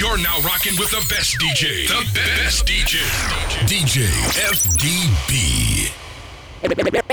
You're 0.00 0.16
now 0.16 0.40
rocking 0.40 0.72
with 0.78 0.90
the 0.92 1.04
best 1.12 1.36
DJ. 1.36 1.86
The 1.86 2.00
best 2.16 2.64
DJ. 2.64 3.04
DJ 3.68 4.08
FDB. 4.48 5.92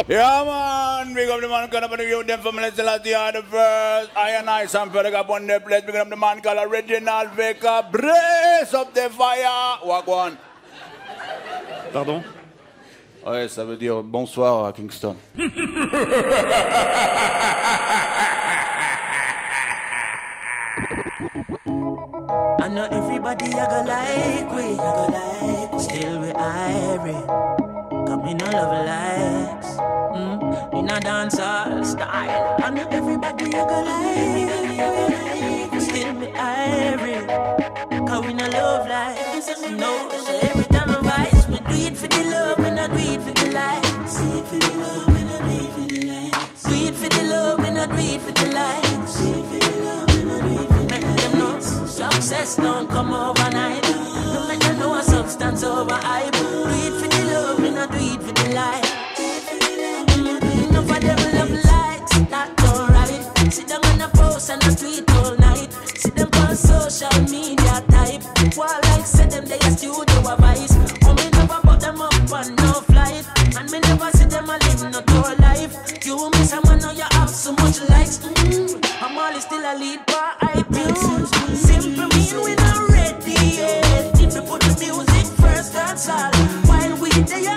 Yeah, 0.08 0.44
man. 0.48 1.12
Big 1.14 1.28
up 1.28 1.42
the 1.42 1.50
man, 1.50 1.68
kind 1.68 1.84
of 1.84 1.92
the 1.92 2.06
youth, 2.06 2.28
them 2.28 2.40
from 2.40 2.56
Celestia 2.56 3.20
are 3.20 3.34
the 3.34 3.44
first. 3.44 4.16
I 4.16 4.40
and 4.40 4.50
I, 4.50 4.68
some 4.68 4.90
fella 4.90 5.12
got 5.12 5.28
one 5.28 5.46
their 5.48 5.60
place. 5.60 5.84
Big 5.84 5.98
up 5.98 6.08
the 6.08 6.16
man 6.16 6.40
called 6.40 6.60
Original 6.72 7.28
Vega. 7.36 7.86
Brace 7.92 8.74
up 8.74 8.94
the 8.94 9.10
fire. 9.10 9.80
Walk 9.84 10.08
one. 10.08 10.38
Pardon 11.92 12.24
Ouais, 13.26 13.50
ça 13.50 13.66
veut 13.66 13.76
dire 13.76 14.02
bonsoir 14.02 14.66
à 14.66 14.72
Kingston. 14.72 15.18
Know 22.78 22.86
everybody 22.92 23.46
I 23.46 23.66
go 23.66 23.82
like 23.90 24.54
we, 24.54 24.74
I 24.74 24.76
go 24.78 25.06
like. 25.10 25.82
Still 25.82 26.22
we 26.22 26.28
irie. 26.28 27.26
Come 28.06 28.22
in 28.28 28.40
a 28.40 28.52
love 28.52 28.86
likes. 28.86 29.70
Mm, 30.14 30.78
in 30.78 30.88
a 30.88 31.00
dancehall 31.00 31.84
style. 31.84 32.56
I 32.64 32.70
know 32.70 32.88
everybody 32.92 33.46
I 33.46 33.66
go 33.66 33.82
like 33.82 35.72
we. 35.74 35.80
Still 35.80 36.14
we 36.20 36.28
irie. 36.28 37.26
Cause 38.08 38.24
we 38.28 38.34
no 38.34 38.48
love 38.48 38.88
likes. 38.88 39.48
No, 39.72 40.10
every 40.44 40.66
time 40.66 40.92
I 40.92 41.00
rise, 41.02 41.48
we 41.48 41.58
do 41.58 41.88
it 41.88 41.98
for 41.98 42.08
the 42.08 42.24
love, 42.30 42.60
we 42.60 42.70
not 42.70 42.92
do 42.92 42.98
it 42.98 43.22
for 43.24 43.32
the 43.32 43.54
likes. 43.54 44.18
Do 44.20 44.38
it 44.38 44.46
for 44.46 44.60
the 44.60 44.78
love, 44.78 45.08
we 45.08 45.24
not 45.24 45.42
do 45.42 45.66
it 45.66 45.72
for 45.74 45.82
the 45.82 46.06
likes. 46.06 46.62
Do 46.62 46.76
it 46.76 46.94
for 46.94 47.10
the 47.10 47.24
love, 47.24 47.58
we 47.58 47.70
not 47.72 47.90
do 47.90 47.98
it 47.98 48.22
for 48.22 48.32
the 48.34 48.54
likes. 48.54 49.67
Success 52.28 52.58
don't 52.58 52.90
come 52.90 53.14
overnight. 53.14 53.82
No 54.34 54.48
make 54.50 54.60
them 54.60 54.80
know 54.80 54.96
a 54.96 55.02
substance 55.02 55.64
over 55.64 55.94
hype. 55.94 56.34
Do 56.34 56.66
it 56.68 56.94
for 57.00 57.08
the 57.08 57.24
love, 57.32 57.60
we 57.60 57.70
not 57.70 57.90
do 57.90 57.98
it 57.98 58.22
for 58.22 58.34
the 58.34 58.54
light. 58.54 58.84
Enough 60.68 60.92
of 60.92 61.00
them 61.00 61.20
love 61.36 61.56
likes, 61.72 62.20
that's 62.28 62.64
alright. 62.68 63.54
Sit 63.54 63.68
down 63.70 63.86
on 63.86 64.02
a 64.02 64.10
post 64.10 64.50
and 64.50 64.62
a 64.62 64.76
tweet 64.76 65.10
all 65.12 65.38
night. 65.38 65.72
See 65.96 66.10
them 66.10 66.30
on 66.44 66.56
social 66.58 67.18
media 67.32 67.80
type. 67.88 68.22
While 68.58 68.80
like 68.92 69.06
say 69.06 69.28
them 69.28 69.46
they 69.46 69.60
a 69.60 69.72
studio 69.72 70.20
advice. 70.28 70.76
Oh 71.08 71.14
me 71.16 71.30
never 71.32 71.62
put 71.64 71.80
them 71.80 72.02
up 72.02 72.14
on 72.34 72.56
no 72.56 72.74
flight. 72.92 73.24
And 73.56 73.72
me 73.72 73.80
never 73.80 74.12
see 74.12 74.26
them 74.26 74.50
a 74.50 74.58
live 74.68 74.84
no 74.92 75.00
tour 75.00 75.34
life. 75.40 75.74
You 76.06 76.30
miss 76.32 76.52
a 76.52 76.60
man 76.68 76.80
now 76.80 76.92
you 76.92 77.08
have 77.12 77.30
so 77.30 77.54
much 77.54 77.80
likes. 77.88 78.18
Mm. 78.20 78.84
I'm 79.02 79.18
always 79.18 79.44
still 79.44 79.64
a 79.64 79.80
lead 79.80 80.06
by 80.08 80.34
iTunes. 80.42 81.47
While 87.30 87.57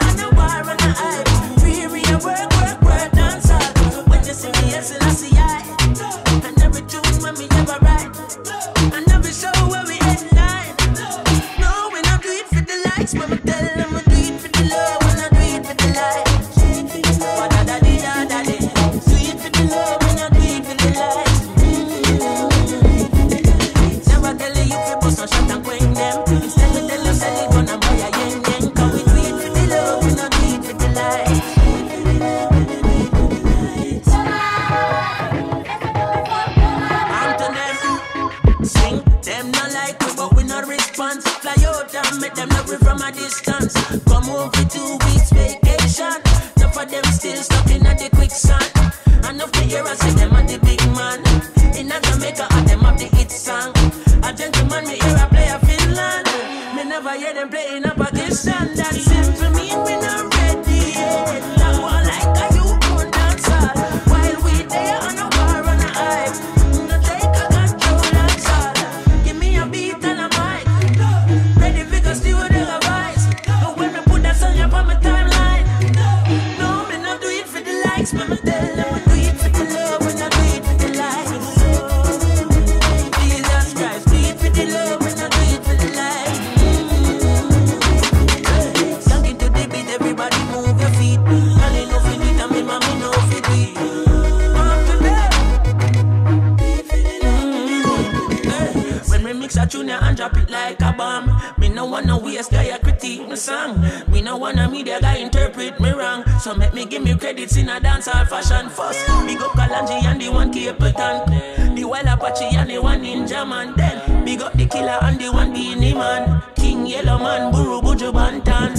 Yellowman, 117.11 117.51
Buru 117.51 117.81
Buju 117.83 118.13
Banton. 118.13 118.71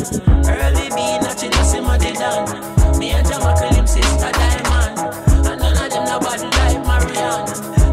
Early 0.47 0.87
be 0.87 0.95
B, 0.95 1.19
naturally 1.19 1.63
simmer 1.67 1.97
down. 1.99 2.47
Me 2.97 3.11
and 3.11 3.27
Jamaica, 3.27 3.75
him 3.75 3.85
sister 3.85 4.31
Diamond. 4.31 4.95
And 5.47 5.59
none 5.59 5.75
of 5.75 5.91
them 5.91 6.05
no 6.07 6.17
bad 6.17 6.39
like 6.39 6.79
Marianne. 6.87 7.43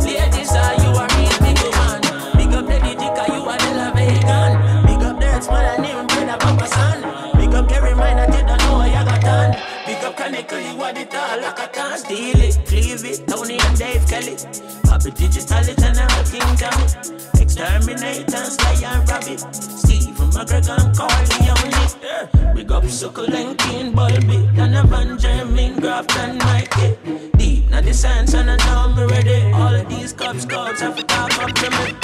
Ladies, 0.06 0.54
are 0.54 0.78
you 0.78 0.94
a 0.94 1.04
real 1.18 1.36
big 1.42 1.58
man? 1.74 2.00
Big 2.38 2.54
up 2.54 2.68
Lady 2.70 2.94
Dicka, 2.94 3.24
you 3.34 3.42
a 3.42 3.54
little 3.58 3.90
vegan. 3.98 4.52
Big 4.86 5.02
up 5.02 5.18
Dirts, 5.18 5.48
man, 5.50 5.74
and 5.74 5.86
him 5.86 6.06
brother 6.06 6.38
Papa 6.38 6.66
Son. 6.68 6.98
Big 7.34 7.54
up 7.54 7.68
Gary 7.68 7.94
Mine, 7.96 8.18
I 8.18 8.26
didn't 8.26 8.58
know 8.62 8.76
I 8.78 9.04
got 9.04 9.20
done. 9.20 9.56
Big 9.86 10.04
up 10.04 10.16
Kaneko, 10.16 10.56
you 10.62 10.80
a 10.80 10.92
the 10.94 11.04
tall 11.10 11.40
like 11.40 11.58
a 11.58 11.66
tan. 11.66 11.98
Steal 11.98 12.40
it, 12.46 12.54
cleave 12.64 13.04
it, 13.04 13.26
Tony 13.26 13.58
and 13.58 13.76
Dave 13.76 14.06
Kelly. 14.06 14.36
Copy 14.86 15.10
digital 15.10 15.66
it 15.66 15.82
and 15.82 15.98
I'm 15.98 16.14
a 16.14 16.22
King 16.30 16.54
Tommy. 16.54 17.42
Exterminate 17.42 18.32
and 18.32 18.52
slay 18.54 18.84
and 18.86 19.08
rabbit. 19.10 19.87
McGregor 20.38 20.78
and 20.78 20.96
Corleone. 20.96 21.72
Yeah. 22.00 22.52
Big 22.54 22.70
up 22.70 22.84
Bulby. 23.92 24.58
And 24.58 24.76
a 24.76 24.82
Van 24.84 25.18
Germain, 25.18 25.80
Graft 25.80 26.16
and 26.16 26.38
Mikey. 26.38 26.96
Deep, 27.36 27.68
now 27.70 27.80
the 27.80 27.92
science 27.92 28.34
and 28.34 28.48
I 28.48 28.56
know 28.66 28.94
me 28.94 29.04
ready. 29.10 29.52
All 29.52 29.74
of 29.74 29.88
these 29.88 30.12
Cub 30.12 30.38
Scouts 30.38 30.80
have 30.80 30.96
to 30.96 31.02
talk 31.02 31.36
up 31.42 31.52
to 31.52 31.70
me. 31.70 31.94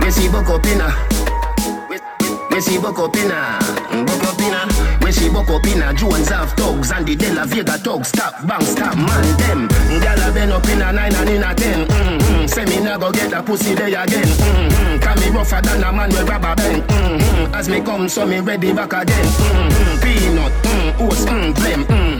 Me 0.00 0.10
see 0.10 0.28
buck 0.28 0.48
up 3.00 3.16
inna. 3.16 4.23
Me 5.24 5.30
buck 5.30 5.48
up 5.48 5.64
up 5.64 5.66
inna. 5.66 5.94
Jones 5.94 6.28
have 6.28 6.52
thugs 6.52 6.90
and 6.92 7.06
the 7.06 7.16
De 7.16 7.46
Vega 7.46 7.78
thugs. 7.78 8.08
Stop, 8.08 8.46
bang, 8.46 8.60
stop, 8.62 8.96
man, 8.96 9.24
them. 9.38 9.68
Gyal 10.02 10.28
a 10.28 10.32
been 10.32 10.52
up 10.52 10.66
inna 10.68 10.92
nine 10.92 11.14
and 11.14 11.30
inna 11.30 11.54
ten. 11.54 11.86
Mm-hmm. 11.86 12.46
Say 12.46 12.64
me 12.66 12.84
nah 12.84 12.98
go 12.98 13.10
get 13.10 13.32
a 13.32 13.42
pussy 13.42 13.74
there 13.74 13.88
again. 13.88 14.26
Mm-hmm. 14.26 15.00
Can 15.00 15.20
me 15.20 15.28
rougher 15.30 15.60
than 15.62 15.82
a 15.82 15.92
man 15.92 16.10
with 16.10 16.28
rubber 16.28 16.54
band. 16.54 16.82
Mm-hmm. 16.82 17.54
As 17.54 17.68
me 17.68 17.80
come, 17.80 18.08
so 18.08 18.26
me 18.26 18.40
ready 18.40 18.72
back 18.72 18.92
again. 18.92 19.24
Mm-hmm. 19.24 20.00
Peanut, 20.02 20.52
mm, 20.52 21.00
oats, 21.00 21.24
mm, 21.24 21.54
blem. 21.54 21.84
Mm-hmm. 21.84 22.13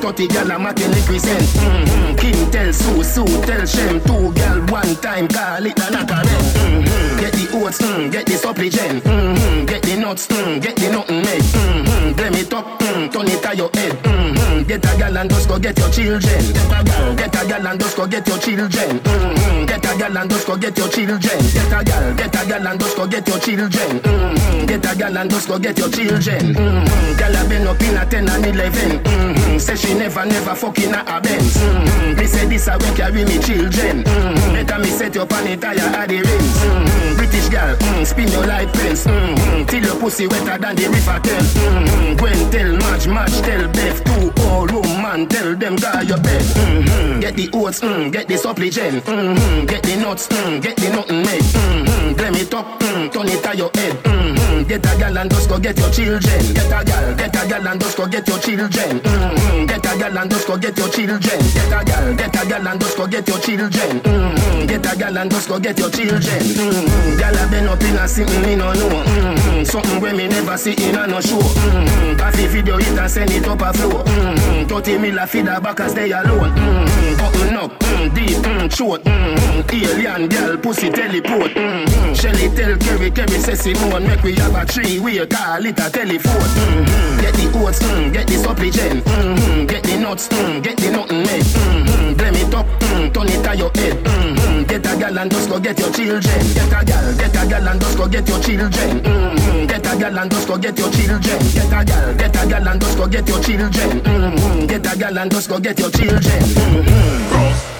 30 0.00 0.28
gyal 0.28 0.54
a 0.54 0.58
making 0.58 0.90
represent. 0.90 1.42
Mm-hmm. 1.42 2.16
King 2.16 2.50
tell 2.50 2.72
Sue, 2.72 3.04
Sue 3.04 3.42
tell 3.44 3.66
Shem. 3.66 4.00
Two 4.00 4.32
gyal 4.32 4.70
one 4.70 4.96
time 4.96 5.28
call 5.28 5.66
it 5.66 5.78
a 5.78 5.90
knock 5.90 6.08
mm-hmm. 6.08 7.20
Get 7.20 7.32
the 7.32 7.46
oats, 7.54 7.78
mm, 7.78 8.10
get 8.10 8.26
the 8.26 8.36
supplement. 8.36 9.04
Mm-hmm. 9.04 9.66
Get 9.66 9.82
the 9.82 9.96
nuts, 9.96 10.26
mm, 10.26 10.62
get 10.62 10.76
the 10.76 10.90
nothing 10.90 11.22
made. 11.22 11.42
Mm-hmm. 11.42 12.12
Blem 12.16 12.34
it 12.40 12.52
up, 12.54 12.80
mm, 12.80 13.56
your 13.56 13.70
head. 13.74 13.92
Mm-hmm. 14.02 14.40
Get 14.66 14.84
a 14.86 14.98
gal 14.98 15.16
and 15.16 15.28
just 15.30 15.48
go 15.48 15.58
get 15.58 15.78
your 15.78 15.90
children. 15.90 16.42
Get 16.52 17.34
a 17.34 17.42
gal, 17.42 17.48
gal 17.48 17.66
and 17.66 17.80
just 17.80 17.96
go 17.96 18.06
get 18.06 18.26
your 18.28 18.38
children. 18.38 19.00
Mm-hmm. 19.00 19.66
Get 19.66 19.84
a 19.84 19.98
gal 19.98 20.16
and 20.16 20.30
just 20.30 20.46
go 20.46 20.56
get 20.56 20.78
your 20.78 20.88
children. 20.88 21.18
Get 21.20 21.72
a 21.72 21.84
gal, 21.84 22.14
get 22.14 22.36
a 22.36 22.48
gal 22.48 22.66
and 22.66 22.80
just 22.80 22.96
go 22.96 23.06
get 23.06 23.28
your 23.28 23.38
children. 23.38 24.00
Mm-hmm. 24.00 24.66
Get 24.66 24.86
a 24.86 24.96
gal 24.96 25.18
and 25.18 25.30
just 25.30 25.48
go 25.48 25.58
get 25.58 25.78
your 25.78 25.90
children. 25.90 26.54
Mm-hmm. 26.54 27.18
Gal 27.18 27.36
a 27.36 27.48
been 27.48 27.66
up 27.66 27.82
in 27.82 27.96
a 27.96 28.06
10 28.06 28.28
and 28.28 28.46
11. 28.46 29.04
Mm-hmm. 29.04 29.58
Say 29.58 29.76
she 29.76 29.89
never, 29.94 30.24
never 30.26 30.54
fucking 30.54 30.94
a 30.94 31.20
Benz. 31.20 31.56
Mm-hmm. 31.56 32.18
Me 32.18 32.26
say 32.26 32.46
this 32.46 32.68
a 32.68 32.78
way 32.78 32.94
carry 32.94 33.24
me 33.24 33.38
children. 33.38 34.04
Mm-hmm. 34.04 34.52
Better 34.54 34.78
me 34.78 34.90
set 34.90 35.16
up 35.16 35.32
on 35.32 35.46
it 35.46 35.60
tire 35.60 35.78
at 35.78 36.08
the. 36.08 36.18
Mm-hmm. 36.20 37.16
British 37.16 37.48
girl, 37.48 37.76
mm, 37.76 38.06
spin 38.06 38.28
your 38.28 38.46
life 38.46 38.72
prince. 38.72 39.06
Mm-hmm. 39.06 39.66
Till 39.66 39.84
your 39.84 40.00
pussy 40.00 40.26
wetter 40.26 40.58
than 40.58 40.76
the 40.76 40.88
river 40.88 41.20
Thames. 41.22 41.54
Mm-hmm. 41.54 42.16
Gwen 42.16 42.50
tell 42.50 42.72
match, 42.76 43.06
match 43.06 43.40
tell 43.42 43.68
Beth. 43.68 44.04
Two 44.04 44.32
old 44.48 44.70
woman 44.70 45.26
tell 45.28 45.54
them 45.56 45.76
guy 45.76 46.02
your 46.02 46.18
bed. 46.18 46.42
Mm-hmm. 46.42 47.20
Get 47.20 47.36
the 47.36 47.50
oats, 47.52 47.80
mm, 47.80 48.12
get 48.12 48.28
the 48.28 48.36
supplement. 48.36 49.04
Mm-hmm. 49.04 49.66
Get 49.66 49.82
the 49.82 49.96
nuts, 49.96 50.28
mm, 50.28 50.62
get 50.62 50.76
the 50.76 50.88
nothing 50.90 51.22
made. 51.22 51.42
Mm-hmm. 51.42 52.14
Blame 52.14 52.34
it 52.34 52.54
up, 52.54 52.80
mm, 52.80 53.12
turn 53.12 53.28
it 53.28 53.42
to 53.42 53.56
your 53.56 53.70
head. 53.74 53.96
Mm-hmm. 54.04 54.68
Get 54.68 54.86
a 54.86 54.98
gal 54.98 55.18
and 55.18 55.30
just 55.30 55.48
go 55.48 55.58
get 55.58 55.78
your 55.78 55.90
children. 55.90 56.54
Get 56.54 56.66
a 56.66 56.84
gal, 56.84 57.14
get 57.16 57.36
a 57.36 57.48
gal 57.48 57.68
and 57.68 57.80
just 57.80 57.96
go 57.96 58.06
get 58.06 58.28
your 58.28 58.38
children. 58.38 59.00
Mm-hmm. 59.00 59.66
Get 59.66 59.79
a 59.84 59.98
gal 59.98 60.18
and 60.18 60.30
just 60.30 60.46
go 60.46 60.56
get 60.56 60.76
your 60.76 60.88
children. 60.88 61.20
Get 61.20 61.72
a 61.72 61.84
gal, 61.84 62.14
get 62.14 62.42
a 62.42 62.48
gal 62.48 62.68
and 62.68 62.80
just 62.80 62.96
go 62.96 63.06
get 63.06 63.28
your 63.28 63.38
children. 63.38 64.00
Mm-hmm. 64.00 64.66
Get 64.66 64.92
a 64.92 64.96
gal 64.98 65.18
and 65.18 65.30
just 65.30 65.48
go 65.48 65.58
get 65.58 65.78
your 65.78 65.90
children. 65.90 66.20
Mm-hmm. 66.20 67.18
Gal 67.18 67.34
a 67.34 67.50
been 67.50 67.68
up 67.68 67.82
in 67.82 67.96
a 67.96 68.08
sitting, 68.08 68.42
me 68.42 68.56
no 68.56 68.72
know. 68.72 68.88
Mm-hmm. 68.88 69.64
Something 69.64 70.00
where 70.00 70.14
me 70.14 70.28
never 70.28 70.56
see 70.56 70.72
in 70.72 70.96
a 70.96 71.06
no 71.06 71.20
show. 71.20 71.38
Mm-hmm. 71.38 72.16
Coffee 72.18 72.46
video 72.46 72.78
it 72.78 72.98
and 72.98 73.10
send 73.10 73.30
it 73.30 73.46
up 73.46 73.60
a 73.60 73.72
flow. 73.72 74.02
Mm-hmm. 74.04 74.68
30 74.68 74.98
mil 74.98 75.18
a 75.18 75.26
feed 75.26 75.46
her 75.46 75.60
back 75.60 75.80
as 75.80 75.94
they 75.94 76.10
alone. 76.10 76.50
Mm-hmm. 76.50 76.89
Button 77.20 77.56
up, 77.56 77.70
mm, 77.78 78.14
deep, 78.14 78.38
mm, 78.38 78.72
short. 78.74 79.04
Mm-hmm. 79.04 79.50
Alien 79.76 80.28
girl, 80.28 80.56
pussy 80.56 80.88
teleport. 80.90 81.52
Mm-hmm. 81.52 82.14
Shelly 82.14 82.48
tell 82.56 82.76
Kerry, 82.78 83.10
Kerry 83.10 83.38
say 83.44 83.54
Simone, 83.54 84.06
make 84.06 84.22
we 84.22 84.34
have 84.36 84.54
a 84.56 84.64
tree, 84.64 84.98
we 84.98 85.18
a 85.18 85.26
call 85.26 85.64
it 85.64 85.78
a 85.78 85.90
telephone. 85.90 86.32
Mm-hmm. 86.32 87.20
Get 87.20 87.34
the 87.34 87.58
oats, 87.60 87.78
mm, 87.82 88.12
get 88.12 88.26
the 88.26 88.36
supplement. 88.40 89.04
Mm-hmm. 89.04 89.66
Get 89.66 89.82
the 89.84 89.98
nuts, 90.00 90.28
mm, 90.28 90.62
get 90.62 90.76
the 90.78 90.90
nothing 90.90 91.22
made. 91.28 91.44
Mm-hmm. 91.44 92.14
Blame 92.14 92.34
it 92.40 92.54
up, 92.54 92.66
mm, 92.66 93.12
turn 93.12 93.28
it 93.28 93.44
to 93.44 93.52
your 93.56 93.70
head. 93.76 93.96
Mm-hmm. 94.00 94.62
Get 94.64 94.86
a 94.86 94.96
gal 94.98 95.18
and 95.18 95.30
just 95.30 95.48
go 95.50 95.60
get 95.60 95.78
your 95.78 95.92
children. 95.92 96.40
Get 96.54 96.72
a 96.72 96.84
gal, 96.84 97.16
get 97.16 97.36
a 97.36 97.48
gal 97.48 97.68
and 97.68 97.80
just 97.80 97.98
go 97.98 98.08
get 98.08 98.28
your 98.28 98.40
children. 98.40 98.90
Mm-hmm. 99.00 99.66
Get 99.66 99.86
a 99.86 99.98
gal 99.98 100.18
and 100.18 100.30
just 100.30 100.48
go 100.48 100.56
get 100.56 100.78
your 100.78 100.90
children. 100.90 101.20
Get 101.52 101.72
a 101.72 101.84
gal, 101.84 102.14
get 102.14 102.36
a 102.36 102.48
gal 102.48 102.68
and 102.68 102.80
just 102.80 102.96
go 102.96 103.06
get 103.06 103.28
your 103.28 103.40
children. 103.40 103.90
Mm-hmm. 104.00 104.66
Get 104.66 104.86
a 104.86 104.98
gal 104.98 105.18
and 105.18 105.30
just 105.30 105.48
go 105.48 105.60
get 105.60 105.78
your 105.78 105.90
children. 105.90 106.20
Mm-hmm. 106.22 107.09
Cross. 107.30 107.78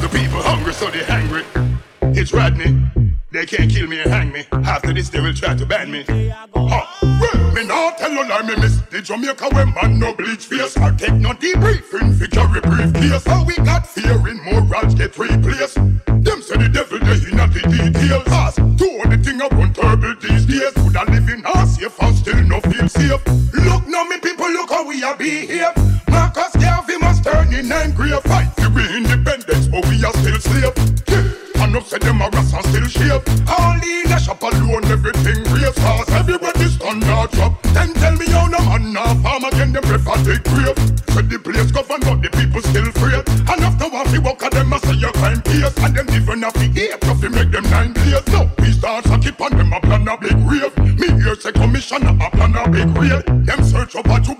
The 0.00 0.08
people 0.12 0.42
hungry, 0.42 0.72
so 0.72 0.90
they 0.90 1.04
hungry. 1.04 1.44
It's 2.14 2.32
Rodney. 2.32 2.78
They 3.30 3.46
can't 3.46 3.70
kill 3.70 3.86
me 3.86 4.00
and 4.00 4.10
hang 4.10 4.32
me. 4.32 4.44
After 4.52 4.92
this, 4.92 5.08
they 5.08 5.20
will 5.20 5.32
try 5.32 5.54
to 5.54 5.64
ban 5.64 5.90
me. 5.90 6.04
Huh. 6.06 6.86
Well, 7.02 7.52
me 7.52 7.64
not 7.64 7.96
tell 7.96 8.12
no 8.12 8.22
lie, 8.22 8.42
me 8.42 8.56
miss 8.56 8.80
the 8.90 9.00
Jamaica 9.00 9.48
when 9.52 9.72
man 9.72 9.98
no 9.98 10.14
bleach 10.14 10.46
face. 10.46 10.76
I 10.76 10.94
take 10.96 11.14
no 11.14 11.30
debriefing 11.30 12.18
for 12.18 12.26
carry 12.26 12.60
briefcase. 12.60 13.24
How 13.24 13.44
we 13.44 13.56
got 13.56 13.86
fear 13.86 14.16
in 14.28 14.42
morals 14.44 14.94
get 14.94 15.16
replaced. 15.16 15.76
Them 15.76 16.42
say 16.42 16.56
the 16.58 16.68
devil 16.72 16.98
they 16.98 17.12
in 17.30 17.36
the 17.36 17.92
details. 17.92 18.24
Pass 18.24 18.56
to 18.56 19.00
the 19.08 19.20
thing 19.24 19.40
up 19.40 19.52
on 19.54 19.72
turtle 19.72 20.14
these 20.20 20.44
days. 20.44 20.74
Would 20.84 20.96
I 20.96 21.04
live 21.04 21.28
in 21.28 21.42
a 21.46 21.66
safe 21.66 22.02
and 22.02 22.16
still 22.16 22.42
no 22.44 22.60
feel 22.60 22.88
safe? 22.88 23.26
Look 23.54 23.86
now, 23.86 24.04
me 24.04 24.18
people, 24.20 24.50
look 24.50 24.70
how 24.70 24.86
we 24.86 25.02
are 25.02 25.16
behave. 25.16 25.91
Say 51.92 51.98
commissioner 51.98 52.26
a 52.26 52.30
plan 52.30 52.56
a 52.56 52.70
big 52.70 52.96
raid. 52.96 53.46
Them 53.46 53.64
search 53.64 53.96
up 53.96 54.06
a 54.06 54.20
to 54.20 54.34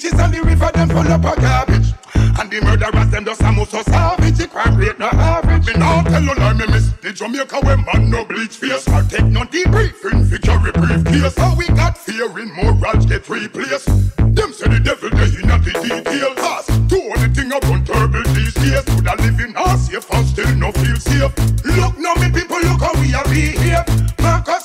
Beaches 0.00 0.18
and 0.18 0.32
the 0.32 0.40
river 0.40 0.70
them 0.72 0.88
full 0.88 1.12
up 1.12 1.24
of 1.24 1.36
garbage. 1.44 1.92
And 2.40 2.50
the 2.50 2.60
murderers 2.64 3.10
them 3.10 3.24
just 3.26 3.42
a 3.42 3.52
move 3.52 3.68
so 3.68 3.82
savage. 3.82 4.38
The 4.38 4.48
crime 4.48 4.76
rate 4.76 4.98
no 4.98 5.08
average. 5.12 5.66
Me 5.66 5.74
now 5.74 6.02
tell 6.02 6.22
you 6.22 6.34
lie, 6.36 6.54
me 6.54 6.66
miss 6.68 6.88
the 7.02 7.12
Jamaica 7.12 7.60
when 7.60 7.84
man 7.84 8.08
no 8.08 8.24
bleach 8.24 8.56
face. 8.56 8.88
I 8.88 9.02
take 9.06 9.26
no 9.26 9.42
debriefing 9.44 10.24
carry 10.40 10.72
briefcase. 10.72 11.36
How 11.36 11.54
we 11.54 11.66
got 11.68 11.98
fear 11.98 12.32
in 12.38 12.48
morals 12.56 13.04
get 13.04 13.28
replaced. 13.28 13.92
Them 14.16 14.52
say 14.56 14.72
the 14.72 14.80
devil 14.80 15.10
they 15.10 15.36
in 15.36 15.48
the 15.52 15.68
detail. 15.68 16.34
Pass 16.34 16.70
all 16.70 17.16
the 17.20 17.28
thing 17.34 17.52
up 17.52 17.64
on 17.68 17.84
turtle 17.84 18.24
these 18.32 18.54
days. 18.54 18.84
Could 18.96 19.06
I 19.06 19.14
live 19.20 19.40
in 19.40 19.52
a 19.52 19.76
safe 19.76 20.08
and 20.12 20.26
still 20.26 20.54
no 20.56 20.72
feel 20.72 20.96
safe? 20.96 21.36
Look 21.76 21.98
now, 21.98 22.14
me 22.16 22.32
people, 22.32 22.56
look 22.56 22.80
how 22.80 22.96
we 22.96 23.12
are 23.12 23.24
behave. 23.24 23.84
Marcus 24.16 24.64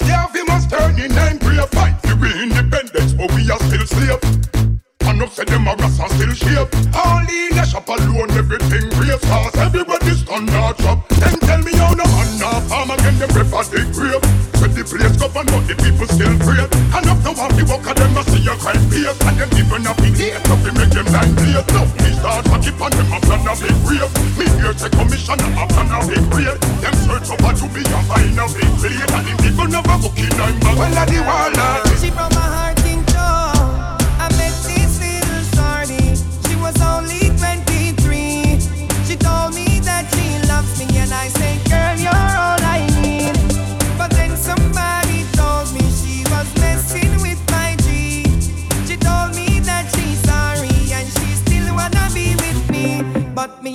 say 5.36 5.44
them 5.44 5.68
a 5.68 5.76
and 5.76 5.92
still 5.92 6.32
shape. 6.32 6.72
Only 6.96 7.52
in 7.52 7.60
the 7.60 7.66
shop 7.68 7.92
alone, 7.92 8.32
everything 8.40 8.88
race 8.96 9.20
fast. 9.28 9.60
Everybody 9.60 10.16
stand 10.16 10.48
or 10.56 10.72
drop. 10.80 11.04
Then 11.20 11.36
tell 11.44 11.60
me 11.60 11.76
how 11.76 11.92
no 11.92 12.08
man 12.08 12.30
now 12.40 12.64
farm 12.72 12.96
again, 12.96 13.20
them 13.20 13.28
prefer 13.36 13.68
the 13.68 13.84
grave. 13.92 14.24
When 14.64 14.72
the 14.72 14.84
place 14.88 15.16
govern, 15.20 15.44
but 15.52 15.68
the 15.68 15.76
people 15.76 16.08
still 16.08 16.32
afraid. 16.40 16.72
And 16.72 17.06
up 17.12 17.20
the 17.20 17.36
one, 17.36 17.52
the 17.52 17.68
walk 17.68 17.84
of 17.84 17.96
them, 18.00 18.16
I 18.16 18.24
see 18.32 18.48
your 18.48 18.56
crime 18.64 18.80
face. 18.88 19.20
And 19.28 19.36
them 19.36 19.52
even 19.60 19.84
have 19.84 20.00
the 20.00 20.10
hate, 20.16 20.40
nothing 20.48 20.76
make 20.80 20.94
them 20.96 21.08
nine 21.12 21.36
days. 21.36 21.68
No, 21.76 21.84
me 21.84 22.10
start 22.16 22.48
to 22.48 22.56
keep 22.64 22.80
on 22.80 22.92
them, 22.96 23.12
a 23.12 23.18
plan 23.20 23.44
a 23.44 23.54
big 23.60 23.76
grave. 23.84 24.12
Me 24.40 24.46
here 24.56 24.72
say 24.80 24.88
commissioner, 24.88 25.52
a 25.52 25.64
plan 25.68 25.92
a 25.92 26.00
big 26.08 26.24
raid. 26.32 26.56
Them 26.80 26.96
search 27.04 27.28
up 27.36 27.44
a 27.44 27.50
to 27.52 27.68
be 27.76 27.84
and 27.84 28.06
find 28.08 28.40
a 28.40 28.46
big 28.56 28.72
blade. 28.80 29.12
And 29.12 29.24
them 29.28 29.38
people 29.44 29.68
never 29.68 30.00
booking 30.00 30.32
I'm 30.40 30.56
back. 30.64 30.80
Well, 30.80 30.96
at 30.96 31.08
the 31.12 31.20
wall, 31.28 31.85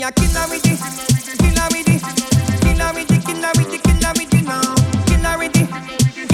me 0.00 0.06
a 0.06 0.12
with 0.48 0.64
it, 0.64 0.80
killer 1.38 1.68
with 1.70 1.88
it, 1.88 2.00
killer 2.62 2.90
with 2.94 3.10
it, 3.10 3.22
killer 3.22 3.50
with 3.56 3.74
it, 3.74 3.82
with 4.16 4.34
it 4.34 4.44
now. 4.44 4.74
With 5.36 5.56
it, 5.56 5.68
with 5.68 5.76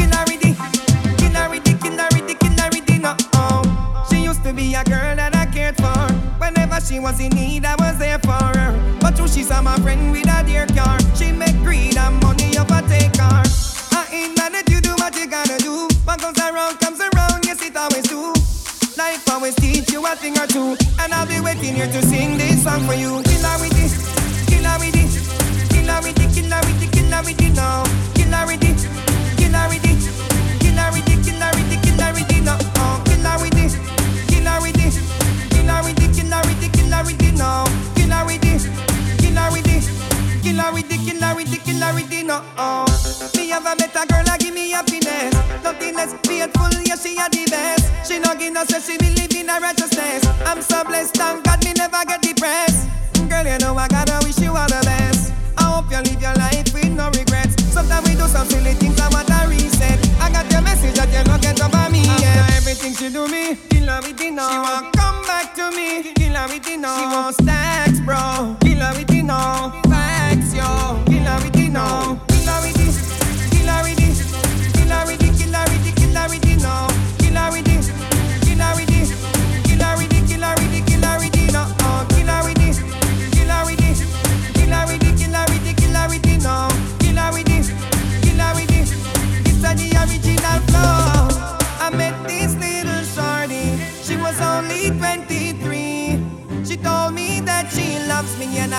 it, 0.03 0.21
with 0.29 1.67
it, 1.67 1.83
with 2.13 2.31
it, 2.31 2.73
with 2.73 2.91
it 2.91 3.01
now. 3.01 4.05
She 4.09 4.23
used 4.23 4.45
to 4.45 4.53
be 4.53 4.75
a 4.75 4.85
girl 4.85 5.17
that 5.17 5.35
I 5.35 5.47
cared 5.47 5.77
for. 5.77 5.99
Whenever 6.39 6.81
she 6.81 7.01
was 7.01 7.19
in 7.19 7.31
need, 7.31 7.65
I 7.65 7.75
was 7.77 7.99
there 7.99 8.21
for 8.21 8.31
her. 8.31 8.99
But 9.01 9.17
she 9.29 9.43
saw 9.43 9.61
my 9.63 9.77
friend 9.79 10.13
with 10.13 10.29
a 10.29 10.45
dear 10.45 10.67
car, 10.67 10.99
she 11.17 11.33
make 11.33 11.57
greed 11.65 11.97
and 11.97 12.23
money 12.23 12.57
overtake 12.59 13.17
her. 13.17 13.43
I 13.93 14.07
ain't 14.13 14.39
mad 14.39 14.55
that 14.55 14.69
you 14.71 14.81
do 14.81 14.95
what 14.95 15.17
you 15.17 15.27
gotta 15.27 15.59
do. 15.59 15.89
What 16.05 16.21
goes 16.21 16.39
around, 16.39 16.79
a 20.17 20.19
thing 20.19 20.39
or 20.39 20.47
two, 20.47 20.77
and 21.01 21.13
I'll 21.13 21.27
be 21.27 21.41
waiting 21.41 21.75
here 21.75 21.87
to 21.87 22.03
sing 22.03 22.39
this 22.39 22.63
song 22.63 22.87
for 22.87 22.95
you. 22.95 23.23
Killer 23.23 23.59
with 23.61 23.77
it, 23.77 23.93
killer 24.49 24.79
with 24.79 24.97
now. 27.55 27.85
Killer 28.25 28.47
with 28.47 28.63
it, 28.63 28.73
killer 29.37 29.73
with 34.61 34.77
now. 34.77 34.95
Killer 36.15 36.43
with 36.45 36.65
it, 36.65 36.73
killer 36.73 37.03
with 37.05 37.23
now. 37.39 37.66
Killer 40.57 40.73
with 40.73 40.91
it, 40.91 41.01
killer 41.05 41.35
with 41.35 41.53
it, 41.53 41.65
killer 41.65 41.93
with 41.95 42.13
it 42.13 42.25
now. 42.25 42.43
Oh, 42.57 42.87
me 43.37 43.49
have 43.51 43.67
a 43.67 43.77
better 43.77 44.07
girl, 44.07 44.25
I 44.29 44.39
give 44.39 44.55
me 44.55 44.71
happiness. 44.71 45.35
Nothing 45.63 45.95
less 45.95 46.15
faithful, 46.25 46.71
yeah 46.85 46.97
she 46.97 47.17
a 47.17 47.29
the 47.29 47.45
best. 47.51 48.09
She 48.09 48.19
no 48.19 48.35
give 48.35 48.53
no 48.53 48.65
say 48.65 48.81
she 48.81 48.99
believe 48.99 49.35
in 49.35 49.49
her 49.49 49.61
righteousness. 49.61 50.25
I'm 50.47 50.63
so 50.63 50.85
blessed, 50.85 51.15
thank 51.17 51.45
God 51.45 51.65
me 51.65 51.73
never 51.75 52.03
get 52.07 52.23
depressed. 52.23 52.89
Girl, 53.29 53.45
you 53.45 53.59
know 53.59 53.77
I 53.77 53.89
gotta 53.89 54.19
wish 54.25 54.39
you 54.39 54.57
all 54.57 54.67
the 54.69 54.81
best. 54.85 55.33
I 55.59 55.65
hope 55.65 55.91
you 55.91 55.99
live 55.99 56.23
your 56.23 56.35
life 56.35 56.73
with 56.73 56.93
no 56.93 57.11
regrets. 57.11 57.63
Sometimes 57.73 58.09
we 58.09 58.15
do 58.15 58.27
some 58.27 58.49
silly 58.49 58.73
things, 58.75 58.99
I 59.01 59.09
want 59.11 59.29
to 59.29 59.47
reset. 59.49 59.99
I 60.21 60.31
got 60.31 60.51
your 60.51 60.63
message 60.63 60.97
that 60.97 61.13
you 61.13 61.25
not 61.25 61.43
get 61.43 61.61
over 61.61 61.91
me. 61.91 62.05
Yeah. 62.23 62.33
After 62.33 62.57
everything 62.57 62.95
she 62.95 63.13
do 63.13 63.29
me, 63.29 63.57
kill 63.69 63.89
her 63.89 64.01
with 64.01 64.21
it 64.21 64.33
now. 64.33 64.49
She 64.49 64.59
want 64.59 64.97
come 64.97 65.23
back 65.25 65.55
to 65.57 65.71
me, 65.73 66.13
kill 66.15 66.35
her 66.35 66.49
with 66.49 66.67
it 66.67 66.79
now. 66.79 66.97
She 66.97 67.05
want 67.05 67.35
stacks, 67.35 68.01
bro, 68.01 68.57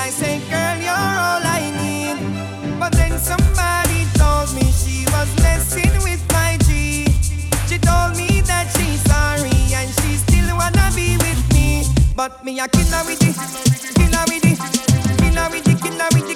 I 0.08 0.10
said, 0.10 0.40
Girl, 0.48 0.78
you're 0.80 0.96
all 0.96 1.44
I 1.44 1.68
need. 1.84 2.80
But 2.80 2.94
then 2.94 3.20
somebody 3.20 4.08
told 4.16 4.56
me 4.56 4.64
she 4.72 5.04
was 5.12 5.28
messing 5.44 5.92
with 6.02 6.24
my 6.32 6.56
G. 6.64 7.04
She 7.68 7.78
told 7.78 8.16
me 8.16 8.40
that 8.48 8.72
she's 8.72 9.04
sorry 9.04 9.52
and 9.76 9.92
she 10.00 10.16
still 10.16 10.56
wanna 10.56 10.88
be 10.96 11.18
with 11.20 11.44
me. 11.52 11.84
But 12.16 12.46
me 12.46 12.58
a 12.58 12.70
kill 12.70 12.88
her 12.88 13.04
with 13.04 13.20
it, 13.20 13.36
with 13.36 14.00
it, 14.00 14.24
with 14.32 14.48
it, 14.48 14.56
with 14.56 14.56
it, 14.56 15.12
with 15.12 15.28
it 15.28 15.36
now. 15.36 15.50
With 15.52 15.68
it, 15.68 15.76
with 15.76 15.92
it, 15.92 16.00
with 16.00 16.00
it, 16.00 16.32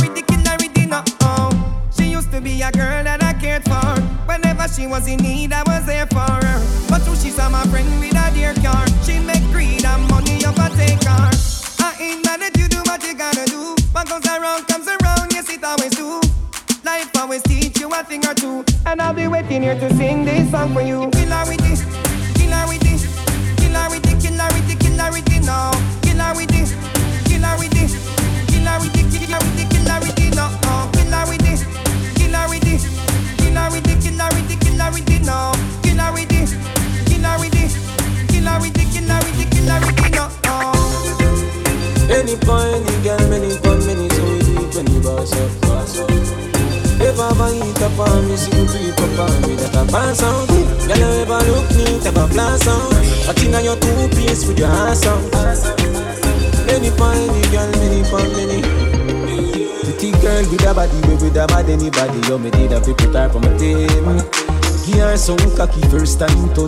with 0.00 0.32
it, 0.32 0.60
with 0.62 0.78
it 0.78 0.88
now. 0.88 1.04
Oh, 1.20 1.52
she 1.94 2.04
used 2.06 2.32
to 2.32 2.40
be 2.40 2.62
a 2.62 2.72
girl 2.72 3.04
that 3.04 3.22
I 3.22 3.34
cared 3.34 3.64
for. 3.64 4.00
Whenever 4.24 4.66
she 4.66 4.86
was 4.86 5.06
in 5.06 5.18
need, 5.18 5.52
I 5.52 5.62
was 5.66 5.84
there 5.84 6.06
for 6.06 6.13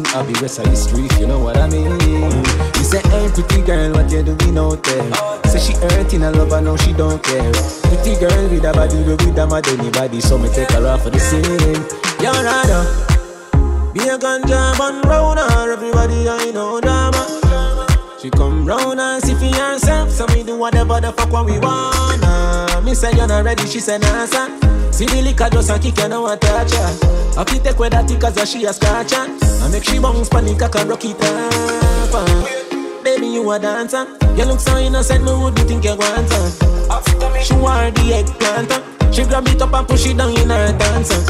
turn 0.02 0.16
I'll 0.16 0.26
be 0.26 0.32
rest 0.40 0.58
of 0.58 0.66
history 0.66 1.06
if 1.06 1.20
you 1.20 1.26
know 1.26 1.38
what 1.38 1.56
I 1.56 1.68
mean? 1.68 1.84
You 1.84 2.84
say 2.84 3.00
hey 3.08 3.28
pretty 3.32 3.62
girl 3.62 3.92
what 3.92 4.10
you 4.10 4.22
doing 4.22 4.58
out 4.58 4.82
there? 4.82 5.14
Say 5.44 5.58
she 5.60 5.72
hurting 5.74 6.22
a 6.22 6.30
lover 6.30 6.60
now 6.60 6.76
she 6.76 6.92
don't 6.92 7.22
care. 7.22 7.52
Pretty 7.82 8.18
girl 8.18 8.48
with 8.48 8.64
a 8.64 8.72
body 8.72 8.96
we 9.02 9.14
with 9.14 9.38
a 9.38 9.46
mad 9.46 9.68
anybody 9.68 10.20
So 10.20 10.38
me 10.38 10.48
take 10.50 10.70
her 10.72 10.86
off 10.86 11.02
for 11.02 11.10
the 11.10 11.18
scene. 11.18 11.42
You're 12.20 12.32
rather 12.32 12.82
Be 13.92 14.00
a 14.08 14.18
ganja 14.18 14.76
man 14.78 15.02
round 15.02 15.38
her 15.38 15.72
Everybody 15.72 16.28
I 16.28 16.50
know 16.52 16.80
drama. 16.80 17.22
She 18.20 18.30
come 18.30 18.66
round 18.66 19.00
and 19.00 19.22
see 19.22 19.34
for 19.34 19.54
herself 19.56 20.10
So 20.10 20.26
we 20.34 20.42
do 20.42 20.58
whatever 20.58 21.00
the 21.00 21.12
fuck 21.12 21.30
what 21.30 21.46
we 21.46 21.58
wanna. 21.58 22.80
Me 22.84 22.94
say 22.94 23.12
you're 23.16 23.26
not 23.26 23.44
ready 23.44 23.66
she 23.66 23.80
say 23.80 23.98
nah 23.98 24.26
sir 24.26 24.65
See 24.96 25.04
the 25.04 25.20
liquor 25.20 25.50
just 25.52 25.68
a 25.68 25.78
kick 25.78 25.98
and 25.98 26.14
I 26.14 26.18
want 26.18 26.40
touch 26.40 26.72
her 26.72 27.36
Happy 27.36 27.58
take 27.58 27.78
with 27.78 27.92
that 27.92 28.08
cause 28.18 28.48
she 28.48 28.64
a 28.64 28.72
scratch 28.72 29.12
I 29.12 29.68
make 29.68 29.84
she 29.84 29.98
bounce 29.98 30.30
panic 30.30 30.62
I 30.62 30.68
can 30.72 30.88
rock 30.88 31.04
it. 31.04 31.20
Baby 33.04 33.26
you 33.26 33.50
a 33.50 33.58
dancer. 33.58 34.08
You 34.40 34.46
look 34.46 34.58
so 34.58 34.78
innocent 34.78 35.22
me 35.22 35.36
would 35.36 35.58
you 35.58 35.68
think 35.68 35.84
you 35.84 35.96
want 35.96 36.32
her? 36.32 37.44
She 37.44 37.52
wear 37.60 37.90
the 37.90 38.24
eggplant. 38.24 38.72
She 39.14 39.24
grab 39.24 39.46
it 39.48 39.60
up 39.60 39.74
and 39.74 39.86
push 39.86 40.06
it 40.06 40.16
down 40.16 40.32
in 40.32 40.48
her 40.48 40.72
dancer. 40.78 41.20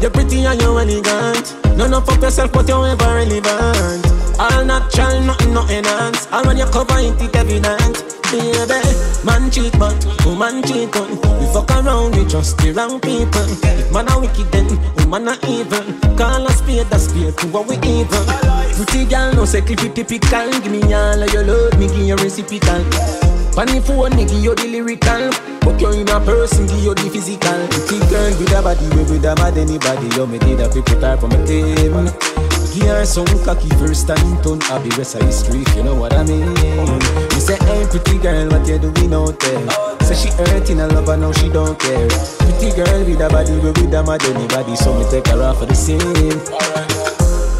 You're 0.00 0.10
pretty 0.10 0.46
and 0.46 0.58
you're 0.62 0.80
elegant. 0.80 1.76
No, 1.76 1.86
no, 1.86 1.98
up 1.98 2.08
yourself 2.16 2.50
but 2.50 2.66
you're 2.66 2.88
ever 2.88 3.04
relevant. 3.04 4.08
All 4.40 4.64
natural, 4.64 5.20
nothing, 5.20 5.52
nothing 5.52 5.84
else. 5.84 6.32
All 6.32 6.46
when 6.46 6.56
you 6.56 6.64
cover 6.64 6.96
it, 6.96 7.20
it 7.20 7.36
evident 7.36 8.19
Baby, 8.30 8.78
man 9.24 9.50
cheat 9.50 9.76
but 9.76 9.98
woman 10.24 10.62
cheat 10.62 10.94
on. 10.94 11.10
We 11.40 11.46
fuck 11.52 11.68
around, 11.72 12.14
we 12.14 12.24
just 12.24 12.58
the 12.58 12.70
wrong 12.70 13.00
people. 13.00 13.42
If 13.66 13.90
man 13.90 14.06
a 14.06 14.20
wicked 14.20 14.46
then 14.52 14.70
woman 14.98 15.26
a 15.26 15.34
evil. 15.50 15.82
Call 16.16 16.46
a 16.46 16.52
spade 16.52 16.86
a 16.92 16.98
spade 16.98 17.36
to 17.38 17.46
what 17.48 17.66
we 17.66 17.74
evil? 17.82 18.22
Pretty 18.78 19.04
girl 19.06 19.32
no 19.34 19.44
say 19.44 19.62
clip 19.62 19.82
it 19.82 19.96
typical. 19.96 20.48
Give 20.62 20.70
me 20.70 20.94
all 20.94 21.20
of 21.20 21.32
your 21.32 21.42
love, 21.42 21.76
me 21.76 21.88
give 21.88 22.06
you 22.06 22.16
reciprocal. 22.22 22.84
Funny 23.50 23.80
phone, 23.80 24.14
me 24.14 24.24
give 24.24 24.44
you 24.44 24.54
the 24.54 24.68
lyrical. 24.68 25.32
Fuck 25.66 25.80
you 25.80 25.90
in 25.90 26.08
a 26.08 26.20
person, 26.20 26.68
give 26.68 26.84
you 26.86 26.94
the 26.94 27.10
physical. 27.10 27.66
Pretty 27.66 27.98
girl 28.06 28.30
with 28.38 28.54
a 28.54 28.62
body, 28.62 28.86
we 28.94 29.02
with 29.10 29.26
a 29.26 29.34
mad 29.42 29.58
anybody. 29.58 30.06
You 30.14 30.26
me 30.28 30.38
did 30.38 30.60
a 30.60 30.70
people 30.70 31.00
type 31.00 31.24
on 31.24 31.30
my 31.30 31.44
team 31.44 32.49
Her 32.70 33.04
some 33.04 33.26
cocky 33.44 33.68
first 33.80 34.06
time 34.06 34.42
turn 34.42 34.60
I'll 34.64 34.82
be 34.82 34.90
rest 34.90 35.14
of 35.14 35.22
history 35.22 35.62
if 35.62 35.76
you 35.76 35.82
know 35.82 35.94
what 35.94 36.12
I 36.12 36.22
mean? 36.22 36.42
You 36.46 37.40
say 37.40 37.56
hey 37.64 37.86
pretty 37.88 38.18
girl 38.18 38.48
what 38.50 38.68
you 38.68 38.78
doing 38.78 39.14
out 39.14 39.38
there? 39.40 39.70
Say 40.02 40.14
she 40.14 40.28
hurting 40.36 40.80
a 40.80 40.86
lover 40.86 41.16
now 41.16 41.32
she 41.32 41.48
don't 41.48 41.78
care. 41.78 42.08
Pretty 42.38 42.76
girl 42.76 43.04
with 43.04 43.20
a 43.20 43.28
body 43.28 43.52
we 43.52 43.70
with 43.70 43.94
a 43.94 44.02
mad 44.02 44.22
anybody 44.24 44.76
So 44.76 44.92
me 44.98 45.08
take 45.10 45.28
her 45.28 45.42
off 45.42 45.58
for 45.58 45.66
the 45.66 45.74
scene. 45.74 46.00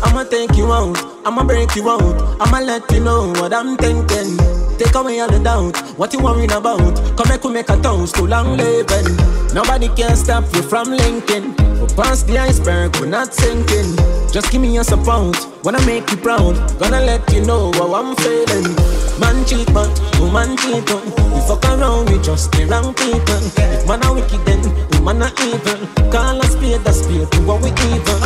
I'ma 0.03 0.25
take 0.25 0.57
you 0.57 0.73
out, 0.73 0.99
I'ma 1.25 1.45
break 1.45 1.75
you 1.75 1.89
out 1.89 2.41
I'ma 2.41 2.61
let 2.61 2.91
you 2.91 3.01
know 3.01 3.33
what 3.41 3.53
I'm 3.55 3.77
thinking 3.77 4.60
Take 4.81 4.95
away 4.95 5.21
all 5.21 5.29
the 5.29 5.39
doubt, 5.39 5.77
what 5.99 6.11
you 6.15 6.21
worrying 6.21 6.51
about 6.53 6.97
Come 7.15 7.29
make 7.29 7.45
we 7.45 7.53
make 7.53 7.69
a 7.69 7.77
toast 7.83 8.15
to 8.15 8.25
long 8.25 8.57
living 8.57 9.15
Nobody 9.53 9.89
can 9.89 10.17
stop 10.17 10.45
you 10.55 10.63
from 10.63 10.89
linking 10.89 11.53
But 11.53 11.93
past 11.97 12.27
the 12.27 12.39
iceberg, 12.39 12.97
we're 12.97 13.13
not 13.13 13.35
sinking. 13.35 13.93
Just 14.33 14.51
give 14.51 14.63
me 14.63 14.79
a 14.79 14.85
support, 14.85 15.37
wanna 15.65 15.85
make 15.85 16.11
you 16.11 16.17
proud. 16.17 16.57
Gonna 16.79 17.01
let 17.01 17.21
you 17.31 17.45
know 17.45 17.73
how 17.73 17.93
I'm 17.93 18.17
feeling. 18.25 18.73
Man 19.21 19.45
cheat, 19.45 19.69
but 19.75 19.93
woman 20.19 20.57
cheat. 20.57 20.89
On. 20.93 21.05
We 21.29 21.41
fuck 21.45 21.65
around, 21.69 22.09
we 22.09 22.17
just 22.23 22.51
the 22.53 22.65
wrong 22.65 22.95
people. 22.95 23.43
If 23.61 23.87
man 23.87 24.03
are 24.05 24.15
wicked, 24.15 24.41
then 24.49 24.65
woman 24.97 25.21
are 25.29 25.33
evil. 25.45 25.77
Call 26.09 26.41
a 26.41 26.47
spade 26.49 26.87
a 26.87 26.93
spade, 26.93 27.29
do 27.29 27.45
what 27.45 27.61
we 27.61 27.69
evil. 27.69 28.21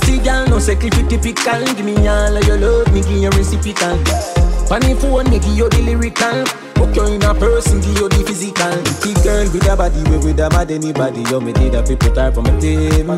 Pretty 0.00 0.16
girl, 0.24 0.48
no 0.48 0.60
clip 0.60 1.08
typical. 1.12 1.60
Give 1.76 1.84
me 1.84 2.08
all 2.08 2.36
of 2.36 2.46
your 2.46 2.56
love, 2.56 2.90
me 2.94 3.02
give 3.02 3.20
you 3.20 3.30
reciprocal. 3.36 4.00
Funny 4.70 4.94
phone, 4.94 5.24
give 5.24 5.42
you 5.58 5.68
the 5.68 5.82
lyrical. 5.82 6.46
Put 6.78 6.94
you 6.94 7.02
in 7.18 7.22
a 7.24 7.34
person, 7.34 7.80
give 7.80 7.98
you 7.98 8.08
the 8.08 8.22
physical. 8.22 8.70
Pretty 9.02 9.18
girl 9.26 9.42
with 9.50 9.66
a 9.66 9.74
body, 9.74 9.98
way 10.06 10.22
with 10.22 10.38
a 10.38 10.48
mad 10.50 10.70
anybody. 10.70 11.22
Yo, 11.26 11.40
me 11.40 11.52
did 11.52 11.74
a 11.74 11.82
people 11.82 12.14
type 12.14 12.34
for 12.34 12.42
my 12.42 12.54
team. 12.60 13.10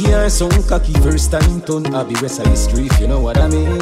Give 0.00 0.08
her 0.16 0.30
some 0.30 0.48
cocky 0.64 0.94
first 1.04 1.30
time 1.30 1.60
turn 1.60 1.84
I 1.94 2.02
be 2.04 2.14
rest 2.24 2.40
of 2.40 2.46
history 2.46 2.86
if 2.86 2.98
you 2.98 3.08
know 3.08 3.20
what 3.20 3.36
I 3.36 3.48
mean 3.48 3.76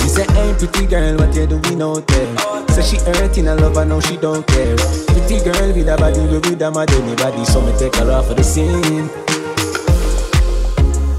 She 0.00 0.08
say 0.08 0.24
hey 0.32 0.54
pretty 0.56 0.86
girl 0.86 1.18
what 1.18 1.36
you 1.36 1.46
doing 1.46 1.82
out 1.82 2.06
there 2.06 2.38
Say 2.68 2.80
she 2.80 2.96
hurting 3.04 3.48
a 3.48 3.54
love 3.54 3.76
and 3.76 3.90
now 3.90 4.00
she 4.00 4.16
don't 4.16 4.46
care 4.46 4.74
Pretty 5.12 5.44
girl 5.44 5.68
with 5.76 5.88
a 5.92 5.96
body 6.00 6.20
we 6.20 6.38
with 6.40 6.62
a 6.62 6.70
mad 6.70 6.90
anybody 6.92 7.44
So 7.44 7.60
me 7.60 7.76
take 7.78 7.94
her 7.96 8.10
off 8.10 8.30
of 8.30 8.38
the 8.38 8.42
scene 8.42 9.10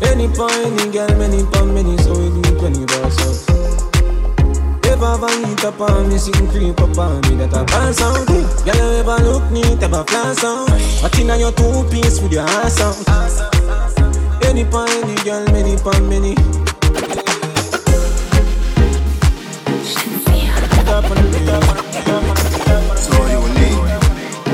Any 0.02 0.28
point, 0.34 0.74
any 0.82 0.92
girl, 0.92 1.14
many 1.20 1.46
pound, 1.52 1.76
many 1.76 1.96
so 2.00 2.25
up 5.66 5.82
on 5.82 6.10
me, 6.10 6.18
sitting 6.18 6.48
creep 6.48 6.80
up 6.80 6.98
on 6.98 7.22
me 7.22 7.36
That 7.36 7.54
a 7.54 7.66
pass 7.66 8.02
out 8.02 8.28
Girl, 8.28 8.76
you 8.76 9.00
ever 9.00 9.18
look 9.24 9.52
neat, 9.52 9.82
ever 9.82 10.04
flash 10.04 10.44
out 10.44 10.70
What 11.02 11.18
in 11.18 11.28
your 11.40 11.52
two-piece 11.54 12.22
with 12.22 12.32
your 12.32 12.44
ass 12.44 12.80
out 12.82 12.96
Any 14.46 14.64
pan, 14.66 14.90
any 15.04 15.16
girl, 15.24 15.46
many 15.52 15.76
pan, 15.78 16.08
many 16.10 16.36
So 22.96 23.16
unique. 23.26 23.82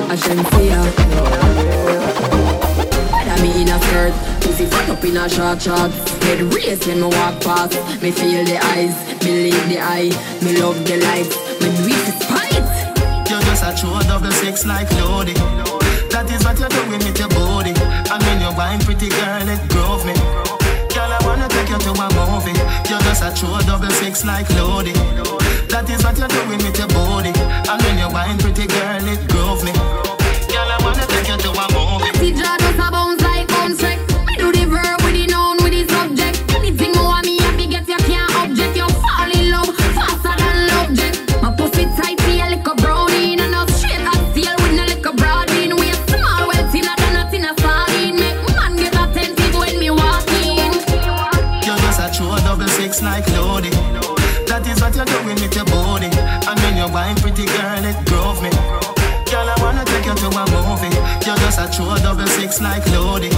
I 0.09 0.15
shouldn't 0.15 0.47
fear. 0.49 2.20
Me 3.41 3.61
in 3.61 3.69
a 3.69 3.81
skirt, 3.81 4.13
pussy 4.41 4.65
fuck 4.67 4.87
up 4.89 5.03
in 5.03 5.17
a 5.17 5.27
short 5.27 5.59
shorts. 5.61 5.97
Head 6.21 6.41
race 6.53 6.85
when 6.85 7.01
me 7.01 7.07
walk 7.09 7.41
past. 7.41 7.73
Me 8.01 8.11
feel 8.11 8.45
the 8.45 8.57
eyes, 8.77 8.93
believe 9.17 9.65
the 9.67 9.79
eye. 9.81 10.13
Me 10.45 10.61
love 10.61 10.77
the 10.85 10.97
lights, 11.01 11.33
me 11.57 11.73
do 11.73 11.89
it 11.89 12.01
for 12.05 12.13
spite. 12.21 12.69
You're 13.29 13.41
just 13.41 13.65
a 13.65 13.73
true 13.73 13.97
double 14.05 14.31
six 14.31 14.65
like 14.65 14.91
Lodi. 15.01 15.33
That 16.13 16.29
is 16.29 16.45
what 16.45 16.59
you're 16.59 16.69
doing 16.69 17.01
with 17.01 17.17
your 17.17 17.29
body. 17.33 17.73
I 18.13 18.21
mean, 18.21 18.45
you're 18.45 18.53
wine 18.53 18.79
pretty 18.85 19.09
girl, 19.09 19.49
it 19.49 19.61
drove 19.73 20.05
me. 20.05 20.13
Girl, 20.93 21.09
I 21.09 21.17
wanna 21.25 21.49
take 21.49 21.73
you 21.73 21.79
to 21.81 21.91
a 21.97 22.07
movie. 22.13 22.53
You're 22.93 23.01
just 23.09 23.25
a 23.25 23.33
true 23.33 23.57
double 23.65 23.89
six 23.97 24.23
like 24.23 24.45
Lodi. 24.53 24.93
That 25.73 25.89
is 25.89 26.03
what 26.03 26.13
you're 26.19 26.29
doing 26.29 26.61
with 26.61 26.77
your 26.77 26.93
body. 26.93 27.33
I 27.65 27.73
mean, 27.81 27.97
you're 27.97 28.13
wine 28.13 28.37
pretty 28.37 28.67
girl, 28.69 29.01
it 29.01 29.17
drove 29.33 29.65
me. 29.65 29.73
Girl, 29.73 30.69
I 30.69 30.77
wanna 30.85 31.07
take 31.09 31.25
you 31.25 31.37
to 31.41 31.49
a 31.49 31.65
movie. 31.73 32.01
Just 33.61 33.83
like 33.83 34.10
A 61.61 61.69
true 61.69 61.95
double 62.01 62.25
six 62.25 62.59
like 62.59 62.83
Lodi. 62.87 63.29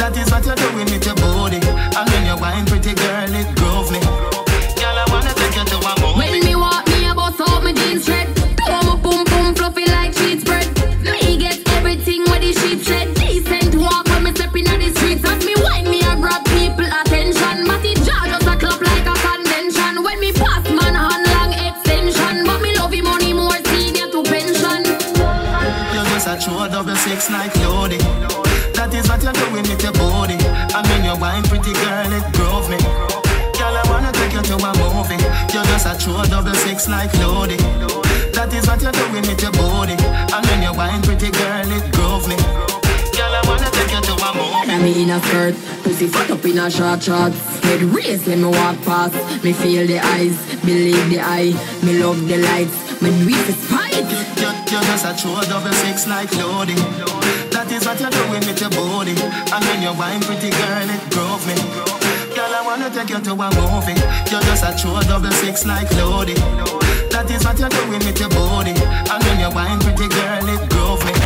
That 0.00 0.16
is 0.16 0.32
what 0.32 0.46
you're 0.46 0.56
doing 0.56 0.88
with 0.88 1.04
your 1.04 1.14
body. 1.16 1.60
I 1.60 2.00
mean, 2.08 2.24
you're 2.24 2.40
wine 2.40 2.64
pretty 2.64 2.94
girl, 2.94 3.28
it 3.28 3.61
six 36.82 36.88
like 36.88 37.12
Lodi. 37.18 37.56
That 38.32 38.52
is 38.52 38.66
what 38.66 38.82
you're 38.82 38.92
doing 38.92 39.22
with 39.22 39.42
your 39.42 39.52
body. 39.52 39.94
I 40.34 40.40
mean, 40.46 40.62
you're 40.62 40.74
wine 40.74 41.02
pretty 41.02 41.30
girl, 41.30 41.70
it 41.70 41.92
drove 41.92 42.26
me. 42.28 42.36
Girl, 43.14 43.32
I 43.32 43.42
wanna 43.46 43.70
take 43.70 43.92
you 43.92 44.00
to 44.00 44.14
a 44.18 44.30
movie. 44.34 44.72
And 44.72 44.82
me 44.82 45.02
in 45.02 45.10
a 45.10 45.20
skirt, 45.20 45.54
pussy 45.84 46.06
fuck 46.06 46.30
up 46.30 46.44
in 46.44 46.58
a 46.58 46.70
short 46.70 47.02
shorts. 47.02 47.38
Head 47.62 47.82
race 47.82 48.26
when 48.26 48.42
me 48.42 48.48
walk 48.48 48.80
past. 48.82 49.14
Me 49.44 49.52
feel 49.52 49.86
the 49.86 49.98
eyes, 50.00 50.36
believe 50.64 51.08
the 51.10 51.20
eye. 51.20 51.52
Me 51.84 52.02
love 52.02 52.26
the 52.26 52.38
lights, 52.38 53.00
me 53.02 53.10
do 53.10 53.28
it 53.30 53.42
for 53.46 53.52
spite. 53.52 54.08
You're, 54.40 54.56
you're 54.70 54.86
just 54.90 55.06
a 55.06 55.12
true 55.14 55.38
double 55.46 55.72
six 55.84 56.08
like 56.08 56.32
Lodi. 56.36 56.74
That 57.52 57.70
is 57.70 57.84
what 57.86 58.00
you're 58.00 58.10
doing 58.10 58.42
with 58.46 58.60
your 58.60 58.70
body. 58.70 59.14
I 59.54 59.58
mean, 59.66 59.82
you're 59.82 59.94
wine 59.94 60.22
pretty 60.22 60.50
girl, 60.50 60.88
it 60.88 61.02
drove 61.10 61.44
me. 61.46 62.01
Girl, 62.52 62.60
I 62.60 62.66
wanna 62.66 62.90
take 62.90 63.08
you 63.08 63.18
to 63.18 63.32
a 63.32 63.48
movie. 63.56 63.96
You're 64.30 64.42
just 64.42 64.62
a 64.62 64.76
true 64.76 65.00
double 65.08 65.30
six 65.30 65.64
like 65.64 65.90
Lodi. 65.92 66.34
That 67.08 67.30
is 67.30 67.44
what 67.46 67.58
you're 67.58 67.70
doing 67.70 68.04
with 68.04 68.20
your 68.20 68.28
body. 68.28 68.74
I 68.76 69.16
mean, 69.24 69.40
you're 69.40 69.50
wine 69.50 69.80
pretty 69.80 70.08
girl, 70.08 70.46
it 70.46 70.68
drove 70.68 71.02
me. 71.06 71.21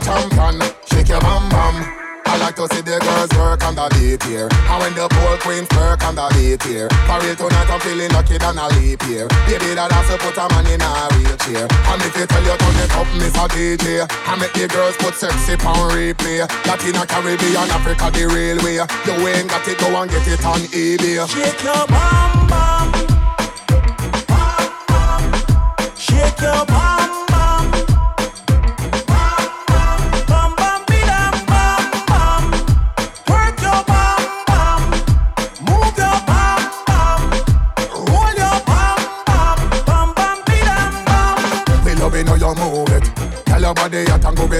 Champion. 0.00 0.60
Shake 0.86 1.08
your 1.08 1.20
bam 1.20 1.48
bam. 1.48 1.98
I 2.28 2.36
like 2.36 2.56
to 2.56 2.68
see 2.68 2.82
the 2.82 3.00
girls 3.00 3.32
work 3.40 3.64
on 3.64 3.74
the 3.74 3.88
beat 3.96 4.22
here. 4.28 4.48
And 4.52 4.78
when 4.84 4.92
the 4.92 5.08
pole 5.08 5.38
queens 5.40 5.68
work 5.72 6.04
on 6.04 6.14
the 6.14 6.28
beat 6.36 6.60
here. 6.62 6.88
For 7.08 7.16
real 7.24 7.34
tonight, 7.34 7.72
I'm 7.72 7.80
feeling 7.80 8.12
lucky 8.12 8.36
than 8.36 8.58
a 8.60 8.68
leap 8.76 9.00
year. 9.08 9.26
Baby, 9.48 9.72
that 9.72 9.88
has 9.88 10.06
to 10.12 10.20
put 10.20 10.36
a 10.36 10.44
man 10.52 10.68
in 10.68 10.84
a 10.84 10.90
wheelchair. 11.16 11.64
And 11.64 12.02
if 12.04 12.12
you 12.12 12.28
tell 12.28 12.44
you 12.44 12.56
turn 12.60 12.78
it 12.84 12.92
up, 12.92 13.08
Miss 13.16 13.32
DJ. 13.32 14.04
I 14.04 14.36
make 14.36 14.52
the 14.52 14.68
girls 14.68 14.96
put 15.00 15.16
sexy 15.16 15.56
on 15.64 15.88
replay. 15.88 16.44
Latina, 16.68 17.08
Caribbean, 17.08 17.68
Africa, 17.72 18.12
the 18.12 18.28
railway. 18.28 18.76
You 18.76 19.16
ain't 19.24 19.48
got 19.48 19.66
it, 19.66 19.78
go 19.80 19.88
and 19.96 20.10
get 20.10 20.28
it 20.28 20.44
on 20.44 20.60
eBay. 20.68 21.24
Shake 21.32 21.64
your 21.64 21.86
bam 21.88 22.44
bam. 22.44 22.92
Bam, 24.28 24.68
bam. 24.84 25.22
Shake 25.96 26.40
your 26.44 26.66
bam. 26.66 26.97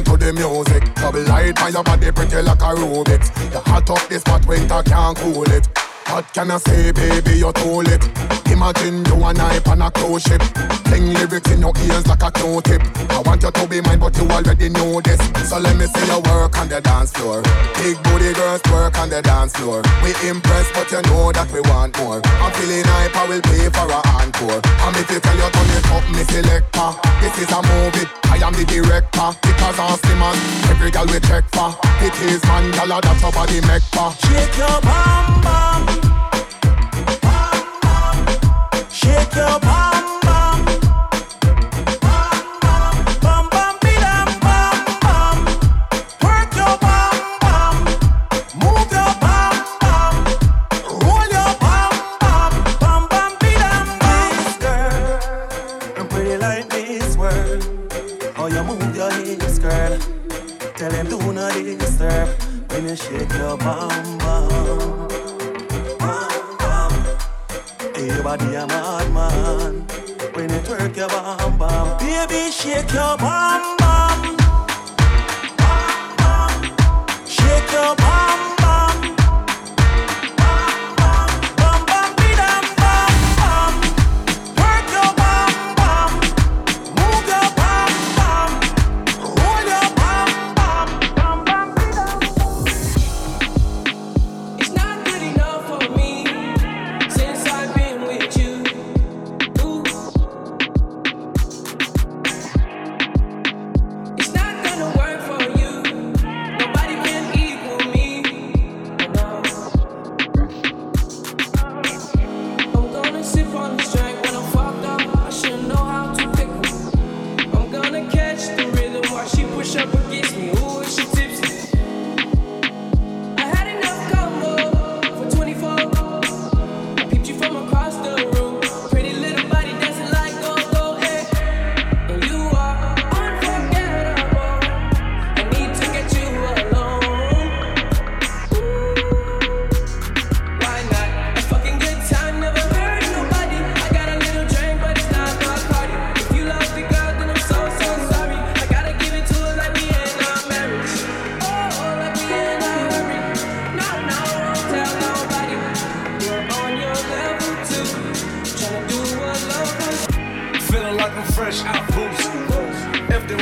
Go 0.04 0.14
into 0.14 0.24
the 0.24 0.32
music. 0.32 0.94
Double 0.94 1.22
light 1.24 1.61
on 1.62 1.72
your 1.72 1.82
body 1.82 2.11
pretty 2.12 2.42
like 2.42 2.61
a 2.61 2.74
Rubik's. 2.74 3.30
You 3.52 3.61
hot 3.61 3.90
up 3.90 4.08
this 4.08 4.22
spot, 4.22 4.46
winter 4.46 4.82
can't 4.82 5.16
cool 5.16 5.50
it. 5.50 5.88
What 6.11 6.33
can 6.33 6.51
I 6.51 6.59
say, 6.59 6.92
baby? 6.92 7.38
You're 7.38 7.53
too 7.53 7.83
lit. 7.83 8.03
Imagine 8.51 9.05
you 9.05 9.23
and 9.25 9.38
I 9.38 9.61
on 9.71 9.83
a 9.83 9.90
cruise 9.90 10.23
ship. 10.23 10.42
Sing 10.88 11.12
lyrics 11.12 11.51
in 11.53 11.61
your 11.61 11.73
ears 11.85 12.07
like 12.07 12.23
a 12.23 12.31
Q-tip. 12.33 12.83
I 13.11 13.21
want 13.25 13.42
you 13.42 13.51
to 13.51 13.66
be 13.68 13.81
mine, 13.83 14.01
but 14.01 14.16
you 14.16 14.27
already 14.27 14.68
know 14.71 15.01
this. 15.01 15.21
So 15.49 15.59
let 15.59 15.77
me 15.77 15.87
see 15.87 16.07
your 16.07 16.21
work 16.23 16.59
on 16.59 16.68
the 16.68 16.81
dance 16.81 17.12
floor. 17.12 17.42
Big 17.77 18.03
booty 18.03 18.33
girls 18.33 18.62
work 18.73 18.99
on 18.99 19.11
the 19.11 19.21
dance 19.23 19.53
floor. 19.55 19.83
We 20.03 20.11
impressed, 20.27 20.73
but 20.75 20.90
you 20.90 21.03
know 21.12 21.31
that 21.31 21.53
we 21.53 21.61
want 21.68 21.97
more. 22.01 22.21
I'm 22.25 22.53
feeling 22.57 22.85
hype, 22.85 23.14
I 23.14 23.29
will 23.29 23.42
pay 23.42 23.68
for 23.68 23.87
a 23.87 24.01
encore. 24.18 24.61
I'm 24.81 24.94
if 24.97 25.11
you 25.12 25.21
tell 25.21 25.37
you 25.37 25.51
turn 25.53 25.71
it 25.77 25.87
up, 25.92 26.05
me 26.11 26.25
selector. 26.25 26.90
This 27.21 27.37
is 27.37 27.51
a 27.53 27.61
movie, 27.62 28.09
I 28.33 28.40
am 28.42 28.55
the 28.57 28.64
director. 28.64 29.29
Because 29.44 29.77
I'm 29.79 29.99
slim 30.01 30.23
and 30.25 30.40
every 30.73 30.90
girl 30.90 31.07
we 31.07 31.21
check 31.21 31.44
for. 31.53 31.77
It 32.01 32.16
is 32.27 32.42
man, 32.49 32.73
girl, 32.73 32.99
that's 32.99 33.23
your 33.23 33.33
body 33.33 33.61
make 33.68 33.85
for. 33.92 34.11
Shake 34.25 34.57
your 34.57 34.81
bum 34.81 35.42
bum. 35.44 35.97
Tell 60.79 60.90
them 60.90 61.09
do 61.09 61.33
not 61.33 61.55
disturb. 61.55 62.29
When 62.71 62.88
you 62.88 62.94
shake 62.94 63.33
your 63.33 63.57
bum 63.57 64.18
bum. 64.18 65.08
Your 67.98 68.22
body 68.22 68.54
a 68.54 68.64
madman 68.64 69.84
When 70.32 70.48
you 70.50 70.61
twerk 70.61 70.96
your 70.96 71.08
bum 71.08 71.58
bum 71.58 71.98
Baby, 71.98 72.52
shake 72.52 72.92
your 72.92 73.16
bum 73.18 73.76
bum. 73.76 74.37
Bum, 75.56 76.16
bum. 76.16 76.62
Shake 77.26 77.72
your 77.72 77.96
bum 77.96 78.47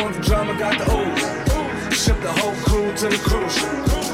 Want 0.06 0.18
the 0.18 0.22
drama, 0.22 0.56
got 0.56 0.78
the 0.78 0.84
ooze. 0.96 2.00
Ship 2.00 2.16
the 2.20 2.30
whole 2.30 2.54
crew 2.62 2.94
to 2.94 3.08
the 3.08 3.18
cruise. 3.24 3.60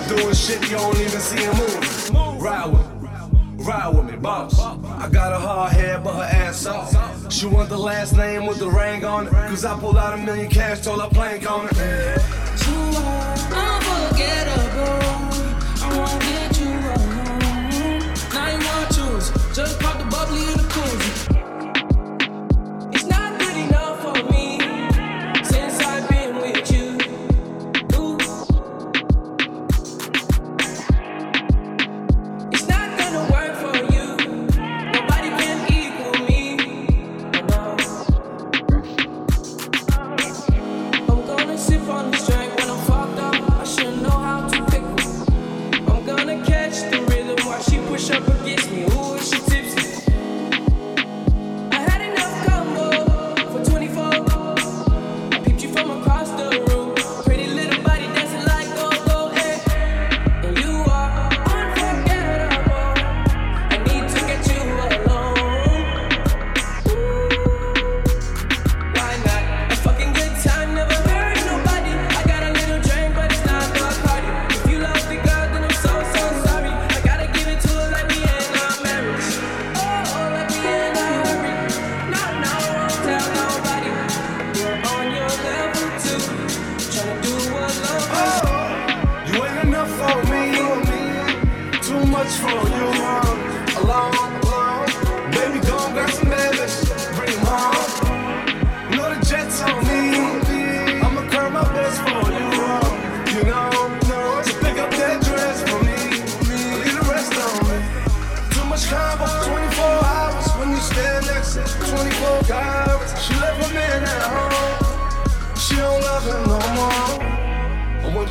Doing 0.09 0.35
shit 0.35 0.63
you 0.71 0.79
don't 0.79 0.97
even 0.97 1.21
see 1.21 1.37
him 1.37 1.55
move. 1.55 2.41
Ride 2.41 2.65
with 2.73 3.03
me. 3.03 3.63
Ride 3.63 3.89
with 3.89 4.11
me, 4.11 4.17
boss. 4.17 4.59
I 4.59 5.11
got 5.11 5.35
a 5.35 5.39
hard 5.39 5.73
head, 5.75 6.03
but 6.03 6.15
her 6.15 6.23
ass 6.23 6.65
off. 6.65 7.31
She 7.31 7.45
want 7.45 7.69
the 7.69 7.77
last 7.77 8.17
name 8.17 8.47
with 8.47 8.59
the 8.59 8.71
ring 8.71 9.05
on 9.05 9.27
it. 9.27 9.33
Cause 9.33 9.67
I 9.67 9.79
pulled 9.79 9.99
out 9.99 10.15
a 10.15 10.17
million 10.17 10.49
cash, 10.49 10.81
told 10.81 11.03
her 11.03 11.11
plank 11.11 11.51
on 11.51 11.69
it. 11.71 11.73
You 11.75 12.75
are. 12.97 13.37
I 13.55 13.83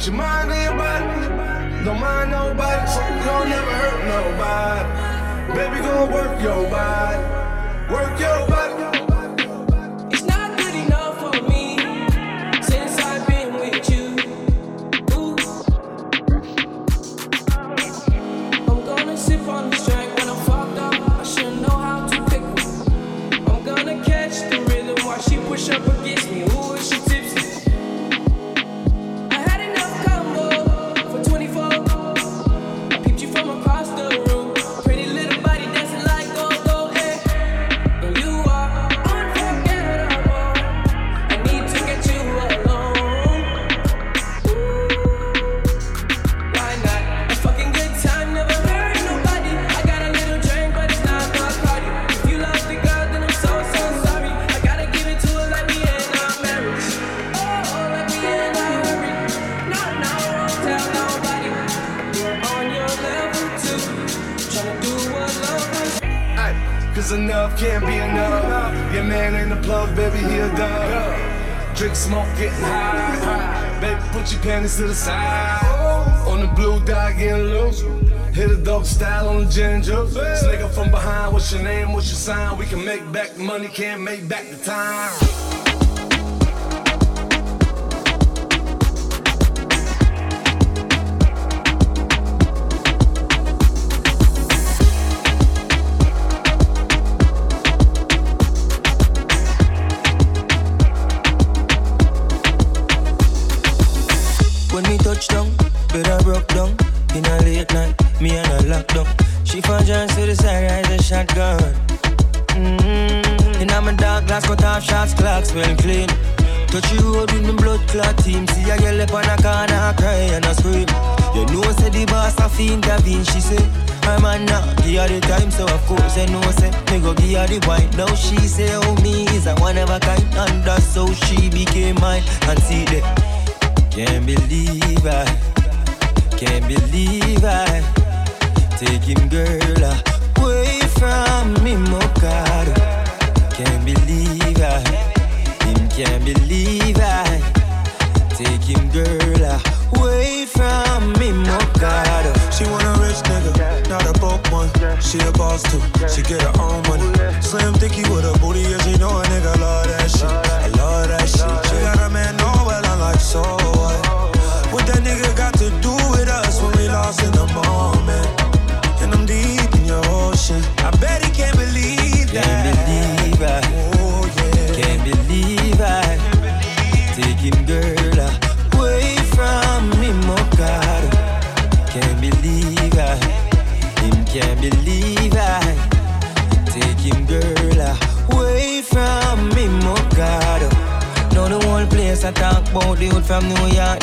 Your 0.04 0.16
mind 0.16 0.52
and 0.52 0.64
your 0.64 0.78
body. 0.80 1.86
Don't 1.86 2.00
mind 2.00 2.32
nobody, 2.32 2.88
so 2.88 3.02
you 3.02 3.24
don't 3.24 3.50
never 3.50 3.72
hurt 3.72 4.02
nobody. 4.10 5.54
Baby, 5.54 5.78
gon' 5.86 6.12
work 6.12 6.42
your 6.42 6.68
body. 6.72 7.18
Work 7.94 8.20
your 8.20 8.48
body. 8.48 8.61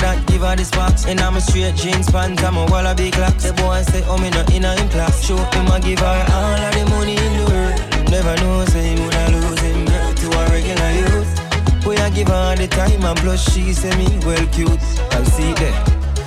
York 0.00 0.16
that 0.16 0.26
give 0.26 0.42
her 0.42 0.56
the 0.56 0.64
sparks. 0.64 1.06
And 1.06 1.20
I'm 1.20 1.37
a 1.37 1.40
straight 1.40 1.74
jeans 1.76 2.11
pants, 2.11 2.42
I'm 2.42 2.56
a 2.56 2.64
walla 2.66 2.94
big 2.94 3.14
clocks. 3.14 3.44
The 3.44 3.52
boy 3.52 3.82
say, 3.82 4.02
oh 4.06 4.18
me 4.18 4.30
not 4.30 4.52
in 4.52 4.64
a 4.64 4.74
him 4.74 4.88
class. 4.88 5.24
Show 5.24 5.37
him 5.37 5.66
I 5.68 5.80
give 5.80 5.98
her 5.98 6.26
all 6.32 6.61
of 6.66 6.72
the 6.74 6.84
money 6.90 7.16
in 7.16 7.32
the 7.38 7.44
world. 7.50 8.11
Never 8.11 8.34
know 8.42 8.64
say 8.66 8.94
he 8.94 9.00
woulda 9.00 9.24
lose 9.32 9.61
him 9.61 9.84
girl 9.84 10.14
to 10.14 10.26
a 10.38 10.42
regular 10.50 10.92
youth. 11.00 11.84
Boy 11.84 11.96
I 11.96 12.11
give 12.11 12.28
her 12.28 12.56
the 12.56 12.66
time 12.68 13.04
and 13.04 13.18
plus 13.18 13.40
she 13.52 13.72
say 13.72 13.94
me 13.96 14.08
well 14.24 14.46
cute. 14.52 14.80
I'll 15.12 15.24
see 15.24 15.52
that. 15.54 15.76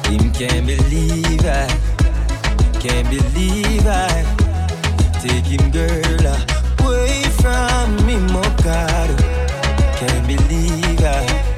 Him 0.08 0.32
can't 0.34 0.66
believe 0.66 1.46
I, 1.46 1.68
can't 2.80 3.08
believe 3.10 3.88
I 3.88 4.12
take 5.22 5.46
him 5.46 5.72
girl 5.72 6.26
away 6.84 7.24
from 7.40 7.96
me, 8.06 8.16
Mokado. 8.28 9.16
Can't 9.96 10.28
believe 10.28 11.00
I, 11.00 11.51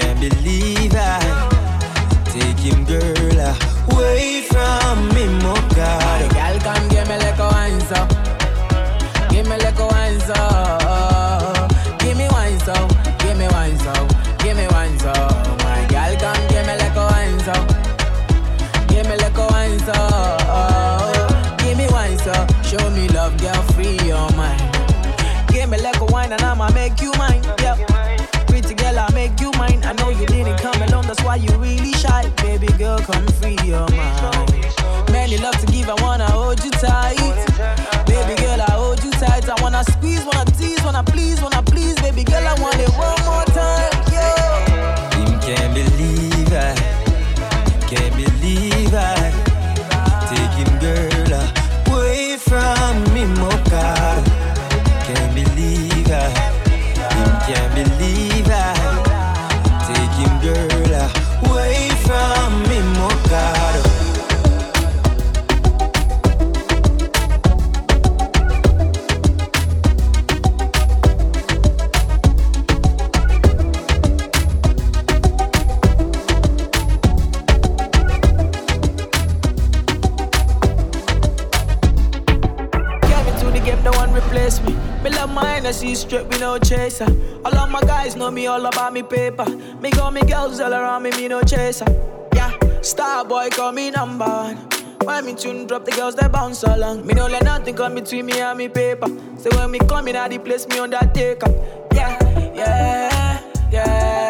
can't 0.00 0.18
believe 0.18 0.92
I 0.92 1.20
take 2.24 2.58
him 2.58 2.84
girl 2.84 3.38
away 3.92 4.42
from 4.42 5.06
me, 5.14 5.22
Mokado. 5.38 6.26
Girl, 6.34 6.58
come 6.66 6.88
give 6.88 7.06
me 7.06 7.16
like 7.22 7.38
a 7.38 7.46
wine 7.54 7.80
so. 7.86 8.00
Give 9.30 9.46
me 9.46 9.56
like 9.56 9.78
a 9.78 9.86
wine 9.86 10.18
so. 10.18 10.34
Give 12.00 12.16
me 12.18 12.26
wine 12.34 12.58
so. 12.66 12.74
Give 13.22 13.38
me 13.38 13.46
wine 13.54 13.78
so. 13.78 13.94
Give 14.42 14.56
me 14.56 14.66
wine 14.74 14.98
so. 14.98 15.12
My 15.62 15.86
girl, 15.86 16.12
come 16.18 16.42
give 16.48 16.66
me 16.66 16.74
like 16.74 16.96
a 16.96 17.06
wine 17.14 17.38
so. 17.46 17.54
Give 18.90 19.06
me 19.06 19.14
like 19.16 19.38
a 19.38 19.46
wine 19.46 19.78
so. 19.78 19.94
Give 21.62 21.78
me 21.78 21.86
wine 21.94 22.18
so. 22.18 22.34
Show 22.66 22.90
me 22.90 23.06
love, 23.10 23.38
girl, 23.38 23.62
free 23.74 23.96
your 24.02 24.28
mind. 24.34 24.60
Give 25.52 25.70
me 25.70 25.78
like 25.80 26.00
a 26.00 26.06
wine 26.06 26.32
and 26.32 26.42
I'ma 26.42 26.68
make 26.72 27.00
you 27.00 27.12
mine. 27.12 27.44
Yeah. 27.60 27.93
That's 31.14 31.26
why 31.26 31.36
you 31.36 31.50
really 31.58 31.92
shy. 31.92 32.28
Baby 32.42 32.66
girl, 32.78 32.98
come 32.98 33.26
free 33.38 33.56
your 33.64 33.88
mind. 33.90 35.12
Many 35.12 35.38
love 35.38 35.56
to 35.60 35.66
give, 35.66 35.88
I 35.88 35.94
wanna 36.02 36.30
hold 36.30 36.62
you 36.64 36.70
tight. 36.70 37.16
Baby 38.06 38.34
girl, 38.40 38.60
I 38.60 38.70
hold 38.72 39.02
you 39.04 39.10
tight. 39.12 39.48
I 39.48 39.60
wanna 39.62 39.84
squeeze, 39.84 40.24
wanna 40.24 40.44
Hennessy 85.64 85.94
straight, 85.94 86.26
we 86.28 86.38
no 86.40 86.58
chaser. 86.58 87.06
All 87.42 87.56
of 87.56 87.70
my 87.70 87.80
guys 87.80 88.16
know 88.16 88.30
me 88.30 88.46
all 88.46 88.66
about 88.66 88.92
me 88.92 89.02
paper. 89.02 89.46
Me 89.80 89.90
got 89.90 90.12
me 90.12 90.20
girls 90.20 90.60
all 90.60 90.74
around 90.74 91.04
me, 91.04 91.10
me 91.12 91.26
no 91.26 91.40
chaser. 91.40 91.86
Yeah, 92.34 92.52
star 92.82 93.24
boy 93.24 93.48
call 93.48 93.72
me 93.72 93.90
number 93.90 94.26
one. 94.26 94.56
When 95.06 95.24
me 95.24 95.34
tune 95.34 95.66
drop, 95.66 95.86
the 95.86 95.92
girls 95.92 96.16
they 96.16 96.28
bounce 96.28 96.64
along. 96.64 97.06
Me 97.06 97.14
no 97.14 97.28
let 97.28 97.44
nothing 97.44 97.74
come 97.76 97.94
between 97.94 98.26
me 98.26 98.40
and 98.40 98.58
me 98.58 98.68
paper. 98.68 99.06
So 99.38 99.48
when 99.56 99.70
me 99.70 99.78
come 99.78 100.06
in, 100.08 100.16
I 100.16 100.28
the 100.28 100.38
place 100.38 100.68
me 100.68 100.80
undertaker. 100.80 101.50
Yeah, 101.94 102.18
yeah, 102.54 103.40
yeah, 103.72 104.23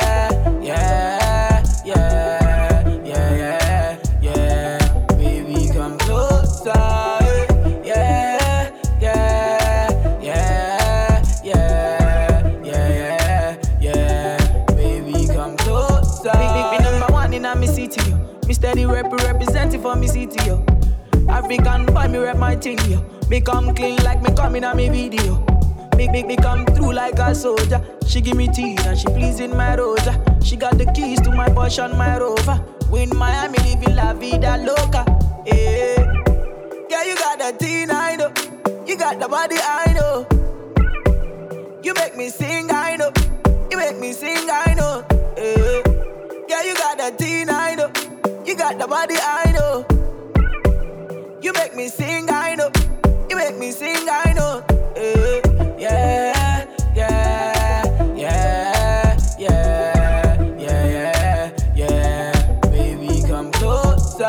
African 21.34 21.86
boy, 21.86 22.06
me 22.06 22.18
rep 22.18 22.36
my 22.36 22.54
thing, 22.54 22.78
yo. 22.88 23.04
Me 23.28 23.40
come 23.40 23.74
clean 23.74 23.96
like 24.04 24.22
me 24.22 24.32
come 24.36 24.54
in 24.54 24.62
a 24.62 24.72
me 24.72 24.88
video. 24.88 25.44
Make, 25.96 26.12
make 26.12 26.26
me 26.26 26.36
come 26.36 26.64
through 26.66 26.92
like 26.92 27.18
a 27.18 27.34
soldier. 27.34 27.84
She 28.06 28.20
give 28.20 28.36
me 28.36 28.46
tea 28.46 28.76
and 28.86 28.96
she 28.96 29.06
pleasing 29.06 29.56
my 29.56 29.74
rosa. 29.74 30.14
She 30.44 30.56
got 30.56 30.78
the 30.78 30.86
keys 30.92 31.20
to 31.22 31.32
my 31.32 31.48
Porsche 31.48 31.84
and 31.84 31.98
my 31.98 32.18
Rover. 32.18 32.62
We 32.88 33.02
in 33.02 33.16
Miami 33.16 33.58
living 33.58 33.96
la 33.96 34.12
vida 34.12 34.58
loca. 34.58 35.04
Yeah, 35.44 36.22
yeah, 36.88 37.02
you 37.02 37.16
got 37.16 37.38
the 37.40 37.56
teen, 37.58 37.90
I 37.90 38.14
know. 38.14 38.32
You 38.86 38.96
got 38.96 39.18
got 39.18 39.20
the 39.20 39.28
body, 39.28 39.56
I 39.58 39.92
know. 39.94 40.26
You 41.82 41.94
make 41.94 42.16
me 42.16 42.28
sing, 42.28 42.70
I 42.70 42.96
know. 42.96 43.10
You 43.70 43.78
make 43.78 43.98
me 43.98 44.12
sing, 44.12 44.48
I 44.48 44.74
know. 44.74 45.04
Eh. 45.36 45.82
Yeah, 46.48 46.62
you 46.62 46.74
got 46.74 46.98
the 46.98 47.16
teen, 47.16 47.48
I 47.50 47.74
know. 47.74 47.90
You 48.44 48.54
got 48.54 48.78
the 48.78 48.86
body, 48.86 49.16
I 49.18 49.50
know. 49.52 49.93
You 51.44 51.52
make 51.52 51.76
me 51.76 51.88
sing, 51.88 52.30
I 52.30 52.54
know. 52.54 52.70
You 53.28 53.36
make 53.36 53.58
me 53.58 53.70
sing, 53.70 54.08
I 54.10 54.32
know. 54.32 54.64
Eh. 54.96 55.42
Yeah, 55.78 56.64
yeah, 56.96 58.14
yeah, 58.16 59.18
yeah, 59.38 60.56
yeah, 60.58 61.52
yeah, 61.76 61.76
yeah. 61.76 62.60
Baby, 62.70 63.20
come 63.28 63.52
closer. 63.52 64.24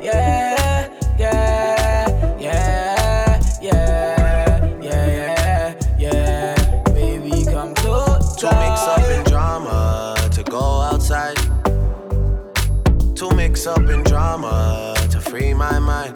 Yeah, 0.00 0.88
yeah, 1.18 2.08
yeah, 2.38 2.40
yeah, 2.40 3.60
yeah, 3.60 4.80
yeah, 4.80 5.74
yeah. 5.98 6.82
Baby, 6.94 7.44
come 7.44 7.74
closer. 7.74 8.48
To 8.48 8.56
mix 8.56 8.80
up 8.80 9.10
in 9.10 9.24
drama, 9.24 10.16
to 10.32 10.42
go 10.44 10.80
outside. 10.80 11.36
To 13.16 13.30
mix 13.36 13.66
up 13.66 13.86
in 13.90 14.02
drama, 14.04 14.94
to 15.18 15.30
free 15.30 15.54
my 15.54 15.78
mind. 15.78 16.14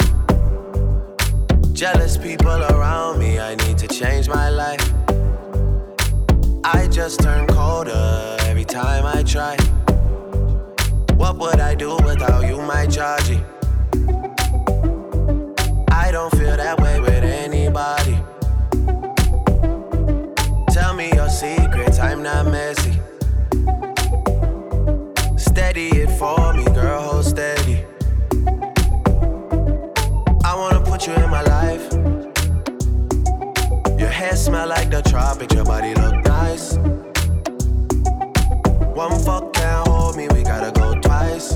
Jealous 1.72 2.16
people 2.16 2.62
around 2.72 3.18
me, 3.18 3.38
I 3.38 3.54
need 3.54 3.78
to 3.78 3.88
change 3.88 4.28
my 4.28 4.48
life. 4.48 4.92
I 6.64 6.88
just 6.90 7.20
turn 7.20 7.46
colder 7.48 8.36
every 8.42 8.64
time 8.64 9.04
I 9.04 9.22
try. 9.22 9.56
What 11.16 11.38
would 11.38 11.60
I 11.60 11.74
do 11.74 11.96
without 12.04 12.46
you, 12.46 12.60
my 12.62 12.86
Georgie? 12.86 13.42
I 15.90 16.10
don't 16.10 16.32
feel 16.36 16.56
that 16.56 16.78
way 16.80 17.00
with 17.00 17.24
anybody. 17.24 18.18
Tell 20.72 20.94
me 20.94 21.12
your 21.14 21.28
secrets, 21.28 21.98
I'm 21.98 22.22
not 22.22 22.46
messy. 22.46 22.98
Steady 25.36 25.88
it 26.02 26.10
for 26.18 26.52
me, 26.54 26.64
tropics, 35.12 35.55
your 35.55 35.66
body 35.66 35.94
look 35.94 36.25
nice. 36.25 36.77
One 38.96 39.22
fuck 39.22 39.53
can't 39.53 39.87
hold 39.87 40.16
me, 40.16 40.27
we 40.29 40.42
gotta 40.42 40.72
go 40.72 40.94
twice. 41.01 41.53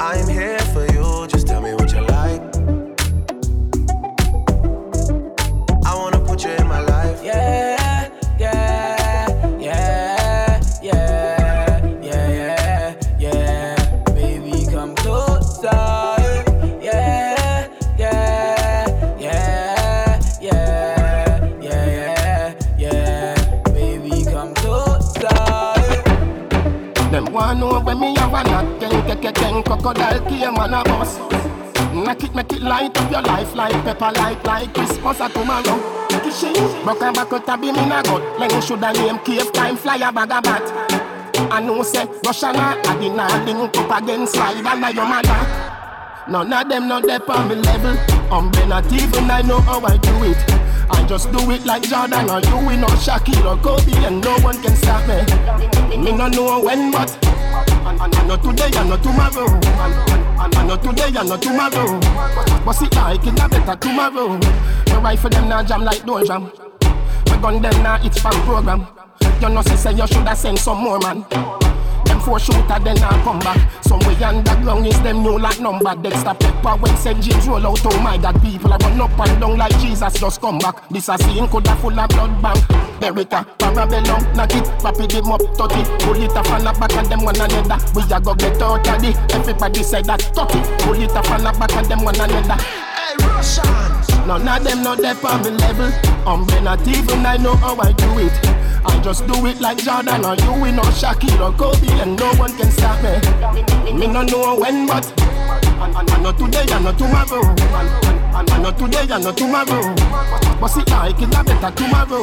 I'm 0.00 0.28
here 0.28 0.65
keke 29.56 29.64
crocodile 29.64 30.20
came 30.28 30.56
on 30.56 30.74
a 30.74 30.84
bus. 30.84 31.18
Knock 31.94 32.22
it, 32.24 32.34
make 32.34 32.52
it 32.52 32.62
light 32.62 32.96
up 32.96 33.10
your 33.10 33.22
life 33.22 33.54
like 33.54 33.72
pepper 33.84 34.12
light 34.20 34.44
like 34.44 34.74
Christmas 34.74 35.20
or 35.20 35.28
tomorrow. 35.28 36.08
Kissing, 36.22 36.54
broke 36.84 37.00
a 37.02 37.12
back 37.12 37.32
out 37.32 37.48
a 37.48 37.56
beam 37.56 37.76
in 37.76 37.92
a 37.92 38.02
gut. 38.02 38.38
Len 38.38 38.60
shoulda 38.60 38.92
name 38.92 39.18
cave 39.20 39.52
time 39.52 39.76
fly 39.76 39.96
a 39.96 40.12
bag 40.12 40.30
a 40.30 40.42
bat. 40.42 40.62
I 41.50 41.60
know 41.60 41.82
say 41.82 42.06
Russian 42.24 42.56
a 42.56 42.76
the 42.84 43.08
nah 43.08 43.44
link 43.44 43.76
up 43.76 44.02
against 44.02 44.34
slide 44.34 44.66
under 44.66 44.90
your 44.90 45.06
mother. 45.06 45.72
None 46.28 46.52
of 46.52 46.68
them 46.68 46.88
not 46.88 47.04
there 47.04 47.30
on 47.30 47.48
me 47.48 47.54
level. 47.54 47.96
Um, 48.32 48.50
I'm 48.54 48.68
not 48.68 48.92
even 48.92 49.30
I 49.30 49.42
know 49.42 49.60
how 49.60 49.80
I 49.84 49.96
do 49.96 50.24
it. 50.24 50.36
I 50.90 51.06
just 51.06 51.30
do 51.32 51.50
it 51.50 51.64
like 51.64 51.82
Jordan 51.82 52.28
or 52.30 52.40
you, 52.40 52.68
we 52.68 52.76
know 52.76 52.88
Shaquille 52.88 53.44
or 53.44 53.56
Kobe, 53.62 53.92
and 54.04 54.22
no 54.22 54.36
one 54.40 54.60
can 54.62 54.74
stop 54.76 55.06
me. 55.08 55.96
Me 55.96 56.12
no 56.12 56.28
know 56.28 56.62
when, 56.62 56.90
but 56.90 57.16
not 58.36 58.56
today 58.56 58.78
and 58.78 58.88
not 58.90 59.02
tomorrow. 59.02 59.46
And, 60.38 60.68
not 60.68 60.82
today 60.82 61.18
and 61.18 61.28
not 61.28 61.42
tomorrow. 61.42 62.00
But 62.64 62.72
see, 62.72 62.86
like 62.86 63.26
it 63.26 63.40
a 63.40 63.48
better 63.48 63.76
tomorrow. 63.76 64.38
The 64.38 65.00
rifle 65.02 65.30
them 65.30 65.48
now 65.48 65.62
jam 65.62 65.82
like 65.82 66.04
door 66.04 66.24
jam. 66.24 66.50
My 67.28 67.38
gun 67.40 67.62
them 67.62 67.82
now 67.82 68.04
it's 68.04 68.20
fan 68.20 68.32
program. 68.44 68.86
You 69.40 69.48
know, 69.48 69.62
say 69.62 69.92
you 69.92 70.06
shoulda 70.06 70.36
send 70.36 70.58
some 70.58 70.78
more 70.82 70.98
man. 70.98 71.24
Them 72.26 72.32
four 72.32 72.40
shooter 72.40 72.78
then 72.82 72.98
I 72.98 73.22
come 73.22 73.38
back. 73.38 73.84
Somewhere 73.84 74.24
underground 74.24 74.86
is 74.86 75.00
them 75.02 75.22
new 75.22 75.38
like 75.38 75.60
number. 75.60 75.94
Dexter 75.94 76.34
Pepper 76.34 76.76
when 76.80 76.96
St. 76.96 77.22
James 77.22 77.46
roll 77.46 77.64
out. 77.64 77.78
Oh 77.84 78.00
my 78.00 78.18
God, 78.18 78.42
people 78.42 78.72
are 78.72 78.78
run 78.78 79.00
up 79.00 79.18
and 79.20 79.40
down 79.40 79.56
like 79.56 79.78
Jesus 79.78 80.12
just 80.14 80.40
come 80.40 80.58
back. 80.58 80.88
This 80.88 81.08
a 81.08 81.16
scene 81.18 81.46
coulda 81.46 81.76
full 81.76 81.98
of 81.98 82.08
blood 82.08 82.42
bank. 82.42 82.58
Beretta, 82.98 83.46
Parabellum, 83.58 84.34
knock 84.34 84.54
it, 84.54 84.66
rapid 84.82 85.12
him 85.12 85.30
up, 85.30 85.40
30. 85.40 86.04
Pull 86.04 86.22
it 86.22 86.32
off 86.32 86.50
and 86.50 86.66
a 86.66 86.72
back 86.72 86.96
and 86.96 87.06
them 87.06 87.22
one 87.22 87.36
another. 87.36 87.78
We 87.94 88.02
a 88.02 88.20
go 88.20 88.34
get 88.34 88.60
out 88.60 88.88
of 88.88 89.00
the. 89.00 89.14
Everybody 89.32 89.82
say 89.84 90.02
that 90.02 90.22
30. 90.22 90.84
Pull 90.84 91.00
it 91.00 91.10
off 91.12 91.30
and 91.30 91.46
a 91.46 91.52
back 91.52 91.76
and 91.76 91.86
them 91.86 92.02
one 92.02 92.16
another. 92.16 92.60
Hey, 92.62 93.14
Russians! 93.22 94.08
None 94.26 94.48
of 94.48 94.64
them 94.64 94.82
not 94.82 94.98
there 94.98 95.14
on 95.26 95.42
me 95.44 95.50
level. 95.50 95.92
I'm 96.26 96.44
not 96.64 96.86
even 96.88 97.24
I 97.24 97.36
know 97.36 97.54
how 97.54 97.78
I 97.78 97.92
do 97.92 98.18
it. 98.18 98.65
I 98.84 99.00
just 99.02 99.26
do 99.26 99.46
it 99.46 99.60
like 99.60 99.78
Jordan 99.78 100.24
or 100.24 100.34
you, 100.36 100.52
we 100.62 100.72
know 100.72 100.82
Shaquille 100.82 101.40
or 101.40 101.52
Kobe, 101.56 101.88
and 102.00 102.18
no 102.18 102.32
one 102.34 102.56
can 102.56 102.70
stop 102.70 103.02
me. 103.02 103.92
Me 103.92 104.06
no 104.06 104.22
know 104.22 104.58
when, 104.58 104.86
but 104.86 105.06
and 105.78 106.22
not 106.22 106.38
today 106.38 106.66
and 106.70 106.84
not 106.84 106.98
tomorrow. 106.98 107.42
And 108.36 108.62
not 108.62 108.78
today 108.78 109.06
and 109.10 109.24
not 109.24 109.36
tomorrow. 109.36 109.94
But 110.60 110.68
see, 110.68 110.84
like 110.90 111.20
it 111.20 111.34
a 111.34 111.44
better 111.44 111.74
tomorrow. 111.76 112.22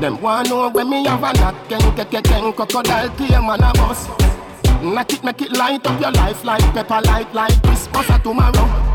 Them 0.00 0.20
want 0.20 0.48
know 0.48 0.70
when 0.70 0.90
me 0.90 1.04
have 1.06 1.22
a 1.22 1.32
knock, 1.38 1.68
ken 1.68 1.80
keke 1.80 2.22
ken 2.24 2.52
crocodile 2.52 3.08
came 3.10 3.48
on 3.48 3.60
a 3.60 3.72
bus. 3.74 4.08
Knock 4.82 5.12
it, 5.12 5.24
make 5.24 5.40
it 5.40 5.52
light 5.52 5.86
up 5.86 6.00
your 6.00 6.12
life 6.12 6.44
like 6.44 6.62
pepper 6.74 7.00
light 7.06 7.32
like 7.32 7.62
Christmas 7.62 8.10
or 8.10 8.18
tomorrow. 8.18 8.94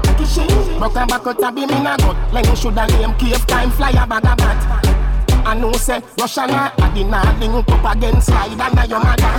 Broke 0.78 0.96
a 0.96 1.08
back 1.08 1.26
out 1.26 1.42
a 1.42 1.52
beam 1.52 1.70
in 1.70 1.88
a 1.88 1.98
gut. 1.98 2.34
Len 2.34 2.56
shoulda 2.56 2.86
name 2.88 3.14
cave 3.16 3.48
time 3.48 3.72
fly 3.72 3.90
a 3.92 4.06
bag 4.06 4.26
a 4.26 4.36
bat. 4.36 4.99
I 5.50 5.56
know 5.56 5.72
say 5.74 6.00
Russian 6.20 6.52
a 6.52 6.72
the 6.94 7.04
nah 7.06 7.26
link 7.40 7.68
up 7.68 7.96
against 7.96 8.28
slide 8.28 8.62
under 8.62 8.86
your 8.86 9.00
mother. 9.00 9.34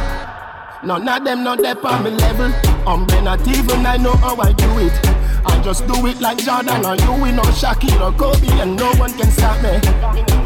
None 0.83 1.09
of 1.09 1.25
them 1.25 1.45
not 1.45 1.63
there 1.63 1.87
on 1.87 2.03
me 2.03 2.11
level. 2.11 2.51
I'm 2.85 3.07
not 3.23 3.47
even 3.47 3.87
I 3.87 3.97
know 3.97 4.17
how 4.17 4.35
I 4.41 4.51
do 4.51 4.79
it. 4.81 4.93
I 5.47 5.63
just 5.63 5.87
do 5.87 5.95
it 6.09 6.21
like 6.21 6.39
Jordan 6.39 6.85
or 6.85 6.97
you, 6.97 7.23
we 7.23 7.31
know 7.31 7.47
Shaquille 7.55 8.01
or 8.03 8.11
Kobe, 8.19 8.49
and 8.59 8.75
no 8.75 8.91
one 8.95 9.17
can 9.17 9.31
stop 9.31 9.63
me. 9.63 9.79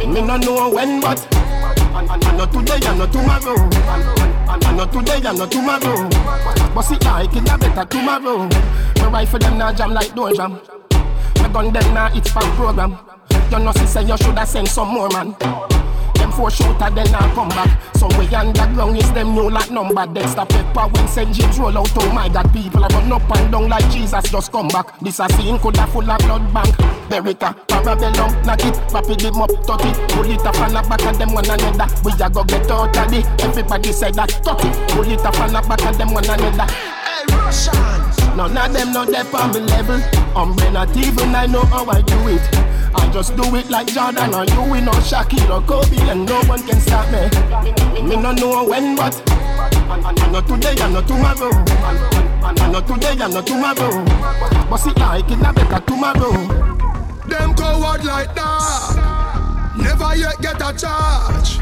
Me 0.07 0.21
no 0.21 0.37
know 0.37 0.69
when, 0.69 1.01
but 1.01 1.27
and, 1.33 2.11
and, 2.11 2.25
and 2.25 2.37
not 2.37 2.53
today 2.53 2.87
and 2.87 2.99
not 2.99 3.11
tomorrow. 3.11 3.57
And, 3.57 4.51
and, 4.51 4.65
and 4.67 4.77
not 4.77 4.93
today 4.93 5.23
and 5.25 5.39
not 5.39 5.51
tomorrow. 5.51 6.11
But 6.75 6.83
see, 6.83 6.97
like 7.09 7.35
it 7.35 7.49
a 7.49 7.57
better 7.57 7.87
tomorrow. 7.87 8.49
My 8.99 9.09
rifle 9.09 9.39
them 9.39 9.57
now 9.57 9.73
jam 9.73 9.95
like 9.95 10.15
door 10.15 10.31
jam. 10.35 10.61
My 11.39 11.49
gun 11.49 11.73
them 11.73 11.95
now 11.95 12.15
it's 12.15 12.31
fan 12.31 12.55
program. 12.55 12.99
You 13.51 13.59
know, 13.59 13.73
see, 13.73 13.87
say 13.87 14.05
you 14.05 14.17
shoulda 14.17 14.47
send 14.47 14.69
some 14.69 14.89
more 14.89 15.09
man. 15.11 15.37
Them 16.15 16.33
four 16.33 16.51
shooter 16.51 16.91
then 16.91 17.15
I 17.15 17.35
come 17.35 17.49
back. 17.49 17.81
Somewhere 17.97 18.29
underground 18.35 18.97
is 18.97 19.13
them 19.13 19.35
new 19.35 19.51
like 19.51 19.71
number. 19.71 20.07
Dexter 20.07 20.47
Pepper 20.47 20.89
when 20.89 21.09
St. 21.09 21.33
James 21.33 21.59
roll 21.59 21.77
out. 21.77 21.91
Oh 21.97 22.13
my 22.13 22.29
God, 22.29 22.53
people 22.53 22.85
are 22.85 22.89
run 22.89 23.13
up 23.13 23.37
and 23.37 23.53
down 23.53 23.69
like 23.69 23.89
Jesus 23.91 24.31
just 24.31 24.51
come 24.51 24.69
back. 24.69 24.99
This 25.01 25.21
a 25.21 25.29
scene 25.31 25.59
coulda 25.59 25.87
full 25.89 26.11
of 26.11 26.19
blood 26.21 26.53
bank. 26.53 26.75
Beretta, 27.09 27.49
uh, 27.49 27.55
Parabellum, 27.69 28.47
knock 28.47 28.65
it, 28.65 28.93
rapid 28.93 29.21
him 29.21 29.43
up, 29.43 29.51
30. 29.51 30.15
Pull 30.15 30.31
it 30.31 30.47
off 30.47 30.57
and 30.61 30.89
back 30.89 31.05
of 31.05 31.19
them 31.19 31.33
one 31.35 31.45
another. 31.45 31.87
We 32.05 32.13
a 32.13 32.31
go 32.31 32.45
get 32.45 32.71
out 32.71 32.97
of 32.97 33.11
the. 33.11 33.21
Everybody 33.45 33.93
say 33.93 34.11
that 34.13 34.31
30. 34.31 34.95
Pull 34.95 35.11
it 35.13 35.21
off 35.21 35.39
and 35.41 35.53
back 35.53 35.85
of 35.85 35.99
them 35.99 36.13
one 36.13 36.25
another. 36.25 36.73
Hey, 36.73 37.25
Russians! 37.29 38.19
None 38.37 38.57
of 38.57 38.73
them 38.73 38.93
not 38.93 39.09
there 39.09 39.25
on 39.37 39.53
me 39.53 39.61
level. 39.61 40.01
I'm 40.35 40.57
not 40.73 40.97
even 40.97 41.35
I 41.35 41.47
know 41.47 41.65
how 41.67 41.85
I 41.87 42.01
do 42.01 42.29
it. 42.29 42.74
I 42.97 43.11
just 43.13 43.37
do 43.37 43.55
it 43.57 43.71
like 43.71 43.89
Jordan 43.89 44.35
or 44.35 44.45
you, 44.45 44.63
we 44.71 44.81
know 44.81 44.93
Shaquille 44.93 45.51
or 45.51 45.63
Kobe, 45.67 45.99
and 46.11 46.27
no 46.27 46.41
one 46.45 46.63
can 46.67 46.81
stop 46.81 47.11
me. 47.11 47.29
Me 48.03 48.17
no 48.17 48.33
know 48.33 48.65
when, 48.65 48.97
but 48.97 49.15
and 49.91 50.33
not 50.33 50.47
today 50.47 50.75
and 50.81 50.95
not 50.95 51.07
tomorrow. 51.07 51.51
And 52.45 52.73
not 52.73 52.87
today 52.87 53.17
and 53.21 53.35
not 53.35 53.47
tomorrow. 53.47 54.05
But 54.69 54.77
see, 54.79 54.93
like 54.93 55.31
it 55.31 55.39
a 55.41 55.53
better 55.53 55.81
tomorrow. 55.87 56.33
Them 57.29 57.55
coward 57.55 58.05
like 58.05 58.35
that. 58.35 59.75
Never 59.77 60.17
yet 60.17 60.41
get 60.41 60.57
a 60.57 60.77
charge. 60.77 61.59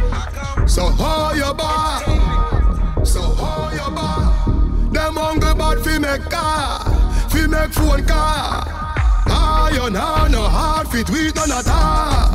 So 0.68 0.89
hold 0.89 1.37
your 1.37 1.55
back. 1.55 2.05
So 3.07 3.20
hold 3.20 3.72
your 3.74 3.91
back. 3.91 4.93
Them 4.93 5.16
hungry 5.16 5.55
bad 5.55 5.78
fi 5.85 5.99
make 5.99 6.28
car, 6.30 6.85
fi 7.30 7.47
make 7.47 7.72
phone 7.72 8.05
car. 8.07 8.91
You 9.73 9.91
know 9.91 10.27
no 10.29 10.43
hard 10.43 10.89
fit 10.89 11.09
with 11.11 11.35
none 11.35 11.51
at 11.51 11.66
all. 11.66 12.29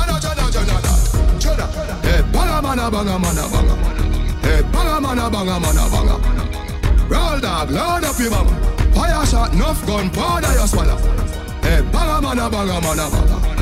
Ano 0.00 0.18
jana 0.18 0.50
jana 0.50 0.80
da, 0.80 0.92
jana. 1.38 1.66
Hey, 2.02 2.22
banga 2.32 2.62
mana 2.62 2.90
banga 2.90 3.18
mana 3.18 3.48
banga. 3.52 3.74
Hey, 4.42 4.62
banga 4.72 5.00
mana 5.00 5.30
banga 5.30 5.60
mana 5.60 5.88
banga. 5.92 6.16
Roll 7.08 7.40
dog, 7.40 7.70
load 7.70 8.04
up 8.04 8.18
your 8.18 8.30
mama. 8.30 8.50
Fire 8.94 9.26
shot, 9.26 9.52
enough 9.52 9.86
gun, 9.86 10.10
powder 10.10 10.52
you 10.52 10.66
swallow. 10.66 10.96
Hey, 11.62 11.82
banga 11.92 12.20
mana 12.22 12.48
banga 12.50 12.80
mana 12.80 13.10
banga. 13.10 13.59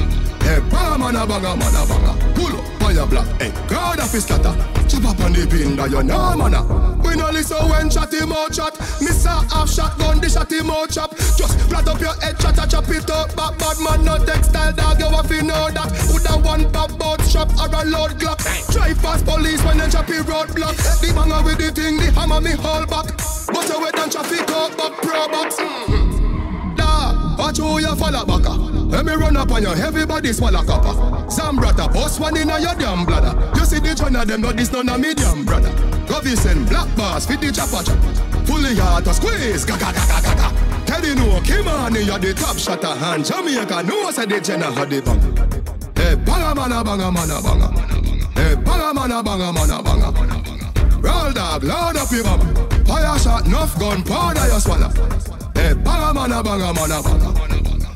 Hey, 0.49 0.61
banga 0.71 0.97
mana 0.97 1.27
banga 1.27 1.55
mana 1.61 1.85
banga. 1.85 2.13
Pull 2.33 2.57
up, 2.57 2.65
fire 2.81 3.05
black. 3.05 3.29
Hey, 3.37 3.53
God 3.69 4.01
of 4.01 4.11
his 4.11 4.25
scatter. 4.25 4.57
Chop 4.89 5.05
up 5.05 5.21
on 5.21 5.37
the 5.37 5.45
pin 5.45 5.77
that 5.77 5.91
you 5.91 6.03
know, 6.03 6.33
mana. 6.41 6.65
We 7.05 7.17
no 7.17 7.29
listen 7.29 7.69
when 7.69 7.91
chat 7.91 8.09
him 8.15 8.33
out 8.33 8.57
chat. 8.57 8.73
Miss 9.05 9.27
a 9.27 9.45
half 9.53 9.69
shot 9.69 9.99
gun, 9.99 10.23
the 10.23 10.29
shot 10.31 10.51
him 10.51 10.73
chop. 10.89 11.13
Just 11.37 11.61
flat 11.69 11.87
up 11.87 12.01
your 12.01 12.17
head, 12.25 12.41
chat, 12.41 12.57
chop 12.65 12.89
it 12.89 13.11
up. 13.11 13.37
Back 13.37 13.59
bad 13.61 13.77
man, 13.85 14.05
no 14.09 14.17
textile 14.25 14.73
dog, 14.73 14.99
you 14.99 15.11
have 15.13 15.29
to 15.29 15.43
know 15.43 15.69
that. 15.69 15.93
Put 16.09 16.25
a 16.25 16.41
one 16.41 16.65
pop 16.73 16.97
boat 16.97 17.21
shop 17.29 17.53
or 17.61 17.69
a 17.69 17.85
load 17.85 18.17
glock. 18.17 18.41
Drive 18.73 18.97
past 19.05 19.27
police 19.27 19.63
when 19.69 19.77
they 19.77 19.91
chop 19.91 20.09
it 20.09 20.25
roadblock. 20.25 20.73
The 21.05 21.13
banger 21.13 21.45
with 21.45 21.59
the 21.61 21.69
thing, 21.77 22.01
the 22.01 22.09
hammer 22.17 22.41
me 22.41 22.57
hold 22.57 22.89
back. 22.89 23.13
But 23.53 23.69
you 23.69 23.85
wait 23.85 24.01
and 24.01 24.11
traffic 24.11 24.49
out 24.49 24.73
back 24.81 24.97
pro 25.05 25.29
box. 25.29 25.61
Da, 25.61 26.18
watch 27.49 27.59
who 27.59 27.81
you 27.81 27.97
follow 27.97 28.25
backa. 28.25 28.91
Let 28.91 29.07
me 29.07 29.13
run 29.13 29.37
up 29.37 29.51
on 29.51 29.63
you, 29.63 29.69
everybody 29.69 30.33
swallow 30.33 30.63
copper. 30.65 30.95
Zambrata, 31.29 31.93
boss 31.93 32.21
one 32.21 32.37
in 32.37 32.49
your 32.49 32.75
damn 32.75 33.05
bladder. 33.05 33.35
You 33.57 33.65
see 33.65 33.81
the 33.81 33.93
of 33.93 34.29
them, 34.29 34.41
no 34.41 34.53
this 34.53 34.71
none 34.73 34.89
of 34.89 35.01
me 35.01 35.15
damn 35.15 35.45
brother. 35.45 35.71
Govison, 36.07 36.69
black 36.69 36.89
bars, 36.97 37.27
fit 37.27 37.41
the 37.41 37.51
chopper 37.53 37.83
chop. 37.85 37.99
Fully 38.47 38.75
hard 38.77 39.05
to 39.05 39.15
squeeze, 39.15 39.65
gaga 39.65 39.93
gaga 39.93 40.21
gaga. 40.23 40.49
Teddy 40.87 41.15
no, 41.15 41.41
Kim 41.41 41.69
on 41.69 41.95
you're 41.95 42.19
the 42.19 42.35
top 42.35 42.59
shotter 42.59 42.95
hand. 42.95 43.25
Jamaica 43.25 43.83
knows 43.83 44.17
that 44.17 44.29
the 44.29 44.41
jenna 44.41 44.73
had 44.73 44.91
the 44.91 45.01
bang. 45.01 45.21
Hey, 45.97 46.15
banga 46.15 46.55
mana 46.55 46.85
banga 46.85 47.11
mana 47.11 47.41
banga. 47.41 47.69
Hey, 48.37 48.55
banga 48.57 48.93
mana 48.95 49.23
banga 49.23 49.53
mana 49.53 49.83
banga. 49.83 50.09
Roll 51.01 51.33
dog, 51.33 51.65
load 51.65 51.97
up 51.97 52.11
your 52.11 52.25
mama. 52.25 52.45
Fire 52.85 53.19
shot, 53.19 53.47
enough 53.47 53.79
gun, 53.79 54.03
powder 54.03 54.47
you 54.53 54.61
swallow. 54.61 54.91
Hey, 55.55 55.75
banga 55.75 56.13
mana 56.15 56.43
banga 56.43 56.73
mana 56.73 57.03
banga. 57.03 57.38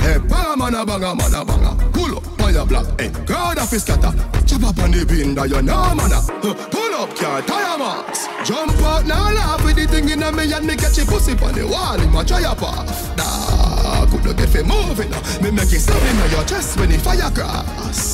Eh, 0.02 0.12
hey, 0.12 0.18
banga 0.18 0.56
mana 0.56 0.84
banga 0.84 1.14
mana 1.14 1.44
banga. 1.44 1.90
Pull 1.92 2.16
up, 2.16 2.24
fire 2.38 2.64
black. 2.66 2.86
Hey, 3.00 3.06
eh, 3.06 3.24
God 3.24 3.58
of 3.58 3.70
his 3.70 3.82
scatter. 3.82 4.12
Chop 4.46 4.64
up 4.64 4.78
on 4.78 4.90
the 4.90 5.04
bin 5.06 5.34
that 5.34 5.48
you 5.48 5.62
know 5.62 5.94
mana. 5.94 6.20
Huh, 6.42 6.54
Pull 6.70 6.94
up, 6.94 7.14
car 7.16 7.42
tire 7.42 7.78
marks. 7.78 8.26
Jump 8.44 8.72
out 8.82 9.06
now, 9.06 9.32
laugh 9.32 9.64
with 9.64 9.76
the 9.76 9.86
thing 9.86 10.08
in 10.08 10.22
a 10.22 10.32
me 10.32 10.52
and 10.52 10.66
me 10.66 10.76
catch 10.76 10.98
a 10.98 11.06
pussy 11.06 11.32
on 11.32 11.54
the 11.54 11.66
wall. 11.66 12.00
In 12.00 12.10
my 12.12 12.24
try 12.24 12.42
up 12.44 12.62
off. 12.62 13.16
Nah, 13.16 14.06
could 14.10 14.24
not 14.24 14.36
get 14.36 14.48
fi 14.48 14.62
moving. 14.62 15.10
Me 15.42 15.50
make 15.50 15.72
it 15.72 15.80
stab 15.80 16.02
in 16.02 16.30
your 16.30 16.44
chest 16.44 16.78
when 16.78 16.90
the 16.90 16.98
fire 16.98 17.30
cross. 17.30 18.11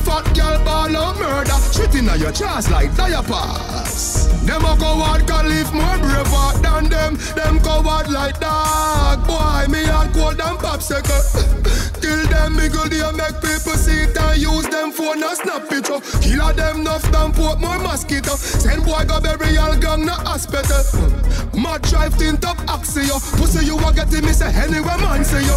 A 0.00 0.02
fat 0.02 0.34
girl 0.34 0.64
ball 0.64 0.96
of 0.96 1.18
murder. 1.18 1.58
Shit 1.72 1.94
inna 1.94 2.16
your 2.16 2.32
chest 2.32 2.70
like 2.70 2.94
diapers. 2.96 4.28
Them 4.46 4.64
a 4.64 4.76
coward 4.76 5.26
can 5.26 5.48
live 5.48 5.72
more 5.74 5.98
braver 5.98 6.58
than 6.62 6.88
them. 6.88 7.16
Them 7.36 7.60
coward 7.60 8.08
like 8.08 8.38
dog. 8.40 9.26
Boy, 9.26 9.66
me 9.68 9.84
hard 9.84 10.12
cold 10.14 10.38
than 10.38 10.56
popsicle. 10.56 11.20
Kill 12.00 12.26
them, 12.28 12.56
me 12.56 12.68
go 12.68 12.88
there 12.88 13.12
make 13.12 13.36
people 13.42 13.76
see 13.76 14.08
it 14.08 14.16
And 14.16 14.40
use 14.40 14.66
them 14.68 14.90
phone 14.90 15.22
and 15.22 15.36
snap 15.36 15.68
picture 15.68 16.00
Kill 16.22 16.40
a 16.40 16.52
them 16.54 16.80
enough 16.80 17.02
than 17.12 17.32
put 17.32 17.60
more 17.60 17.78
mosquito. 17.78 18.34
Send 18.36 18.84
boy 18.84 19.04
go 19.04 19.20
bury 19.20 19.58
all 19.58 19.76
gang 19.76 20.06
na 20.06 20.14
hospital. 20.24 20.82
Hmm. 20.96 21.62
Mad 21.62 21.82
drive 21.82 22.16
tin 22.16 22.38
top 22.38 22.56
axio 22.72 23.20
Pussy 23.36 23.66
you 23.66 23.76
a 23.76 23.92
get 23.92 24.10
me 24.10 24.32
say 24.32 24.48
anywhere 24.48 24.96
man 24.98 25.24
say 25.24 25.44
you. 25.44 25.56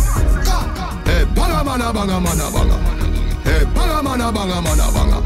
Hey, 1.06 1.24
banga 1.34 1.64
mana 1.64 1.94
banga 1.94 2.20
mana 2.20 2.52
banga 2.52 3.03
Hey, 3.64 3.70
banga 3.74 4.04
mana 4.04 4.30
banga 4.30 4.62
mana 4.62 4.92
banga. 4.92 5.20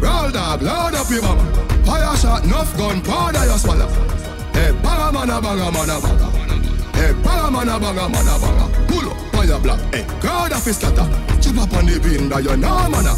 Roll 0.00 0.30
dog, 0.30 0.62
load 0.62 0.94
up 0.94 1.10
your 1.10 1.20
mama. 1.20 1.44
Fire 1.84 2.16
shot, 2.16 2.44
enough 2.44 2.74
gun, 2.78 3.02
powder 3.02 3.44
you 3.44 3.58
swallow. 3.58 3.88
Hey, 4.54 4.72
banga 4.82 5.12
mana 5.12 5.38
banga 5.38 5.70
mana 5.70 6.00
banga. 6.00 6.30
Hey, 6.96 7.12
banga 7.22 7.50
mana 7.50 7.78
banga 7.78 8.08
mana 8.08 8.38
banga. 8.40 8.86
Pull 8.88 9.10
up, 9.10 9.18
fire 9.34 9.58
black. 9.58 9.94
Hey, 9.94 10.06
God 10.22 10.52
of 10.52 10.64
his 10.64 10.78
scatter. 10.78 11.04
Chop 11.42 11.58
up 11.58 11.76
on 11.76 11.84
the 11.84 12.00
bin 12.00 12.30
that 12.30 12.42
you 12.42 12.56
know 12.56 12.88
mana. 12.88 13.12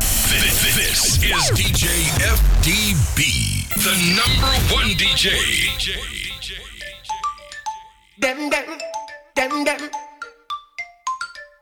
This, 0.00 0.74
this 0.74 1.22
is 1.22 1.50
DJ 1.54 1.86
FDB, 2.34 3.68
the 3.78 3.94
number 4.18 4.74
one 4.74 4.90
DJ. 4.98 5.38
Them, 8.18 8.50
them, 8.50 8.78
them, 9.36 9.64
them. 9.64 9.90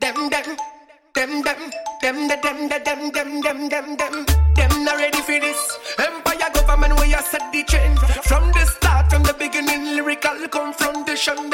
Them, 0.00 0.30
them, 0.30 0.77
them, 1.14 1.42
them, 1.42 1.70
them, 2.02 2.28
them, 2.28 2.40
them, 2.42 2.68
them, 2.68 3.12
them, 3.12 3.12
them, 3.12 3.40
them, 3.42 3.68
them, 3.68 3.96
them. 3.96 4.26
Them 4.54 4.84
not 4.84 4.96
ready 4.96 5.20
for 5.20 5.38
this. 5.40 5.78
Empire 5.98 6.50
government, 6.54 7.00
we 7.00 7.14
are 7.14 7.22
set 7.22 7.52
the 7.52 7.62
trend. 7.64 7.98
From 8.24 8.48
the 8.52 8.64
start, 8.66 9.10
from 9.10 9.22
the 9.22 9.34
beginning, 9.34 9.96
lyrical 9.96 10.48
confrontation. 10.48 11.47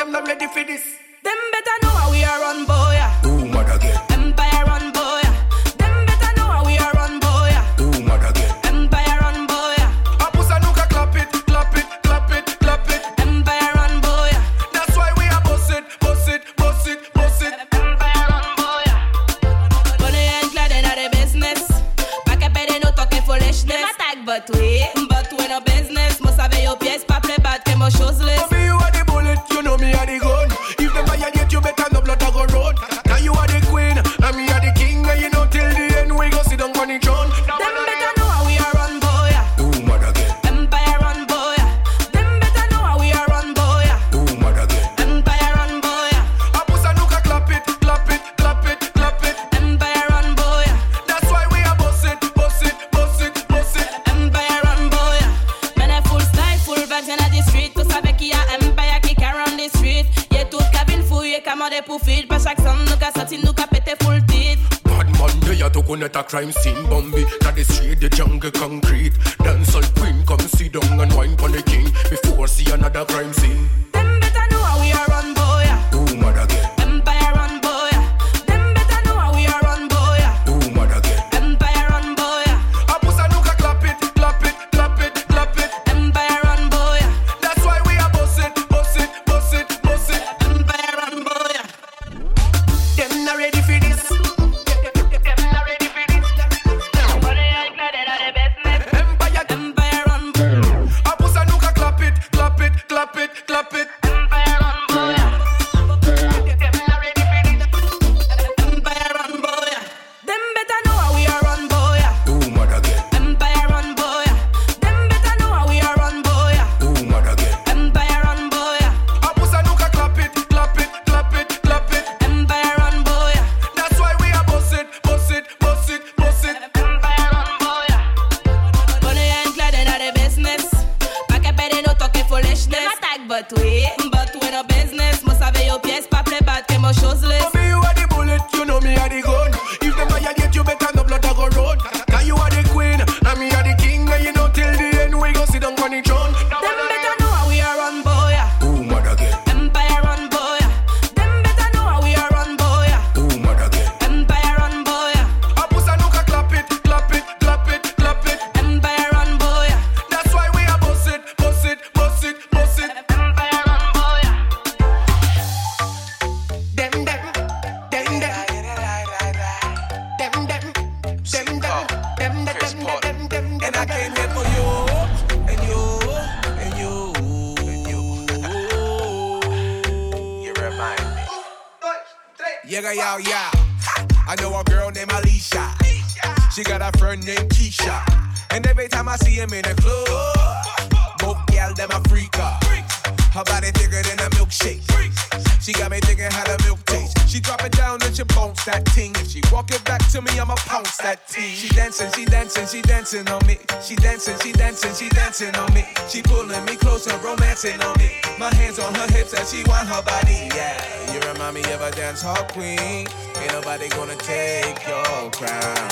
My 208.39 208.53
hands 208.55 208.79
on 208.81 208.93
her 208.95 209.07
hips 209.13 209.33
as 209.33 209.53
she 209.53 209.63
want 209.65 209.89
her 209.89 210.03
body. 210.03 210.49
Yeah, 210.55 211.13
you 211.13 211.21
remind 211.33 211.55
me 211.55 211.63
of 211.73 211.81
a 211.81 211.91
dance 211.93 212.21
hall 212.23 212.45
queen. 212.51 213.07
Ain't 213.39 213.53
nobody 213.53 213.89
gonna 213.91 214.17
take 214.17 214.87
your 214.89 215.31
crown, 215.31 215.91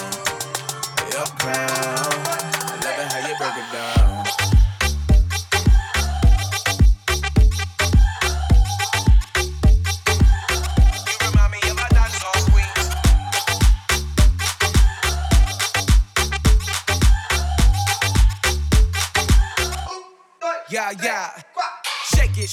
your 1.12 1.26
crown. 1.38 2.12
I 2.66 2.80
love 2.82 2.98
it 2.98 3.12
how 3.12 3.28
you 3.28 3.36
break 3.38 3.56
it 3.56 3.72
down. 3.72 4.41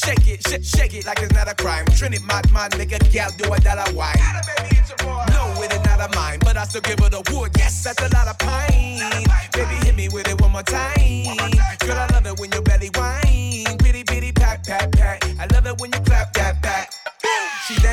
Shake 0.09 0.27
it, 0.27 0.47
shake 0.47 0.59
it, 0.59 0.65
shake, 0.65 0.93
it 0.95 1.05
like 1.05 1.21
it's 1.21 1.33
not 1.33 1.47
a 1.47 1.53
crime. 1.53 1.85
Trinity, 1.85 2.23
my, 2.25 2.41
my 2.51 2.67
nigga, 2.69 2.97
gal, 3.11 3.29
do 3.37 3.53
a 3.53 3.59
dollar 3.59 3.93
wine. 3.93 4.15
No, 5.29 5.61
it 5.61 5.71
is 5.71 5.83
not 5.85 6.01
a 6.01 6.09
mine, 6.15 6.39
but 6.39 6.57
I 6.57 6.63
still 6.63 6.81
give 6.81 6.97
it 6.99 7.13
a 7.13 7.21
wood. 7.31 7.51
Yes, 7.55 7.83
that's 7.83 8.01
a 8.01 8.09
lot 8.15 8.27
of 8.27 8.39
pine. 8.39 9.38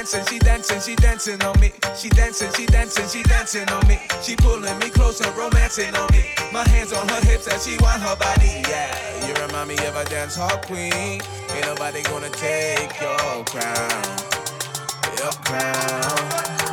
Dancing, 0.07 0.33
she 0.33 0.39
dancing, 0.39 0.81
she 0.81 0.95
dancing 0.97 1.43
on 1.43 1.61
me. 1.61 1.73
She 1.97 2.09
dancing, 2.11 2.53
she 2.53 2.67
dancing, 2.67 3.09
she 3.09 3.25
dancing 3.25 3.69
on 3.71 3.87
me. 3.89 3.99
She 4.23 4.37
pulling 4.37 4.79
me 4.79 4.89
closer, 4.89 5.29
romancing 5.33 5.97
on 5.97 6.09
me. 6.13 6.25
My 6.53 6.67
hands 6.69 6.93
on 6.93 7.09
her 7.09 7.21
hips 7.27 7.49
as 7.49 7.67
she 7.67 7.77
want 7.79 8.01
her 8.03 8.15
body. 8.15 8.63
Yeah, 8.69 9.27
you 9.27 9.35
remind 9.35 9.69
me 9.69 9.75
of 9.87 9.97
a 9.97 10.05
dance 10.05 10.37
hall 10.37 10.59
queen. 10.59 10.93
Ain't 10.93 11.67
nobody 11.67 12.03
gonna 12.05 12.31
take 12.31 13.01
your 13.01 13.45
crown, 13.45 14.19
your 15.19 15.33
crown. 15.45 16.66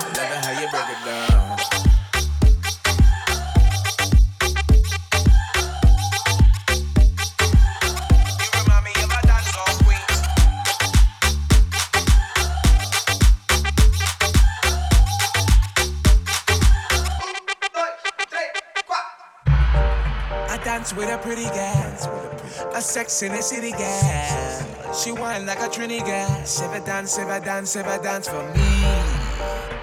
Sex 22.94 23.24
in 23.24 23.32
the 23.32 23.42
city 23.42 23.72
gal. 23.72 24.94
She 24.94 25.12
whine 25.12 25.48
like 25.48 25.58
a 25.62 25.68
Trini 25.68 26.06
gal. 26.06 26.46
Save 26.46 26.74
a 26.74 26.86
dance, 26.86 27.14
save 27.14 27.28
a 27.28 27.40
dance, 27.40 27.72
save 27.72 27.88
a 27.88 27.98
dance 27.98 28.28
for 28.28 28.44
me. 28.54 28.70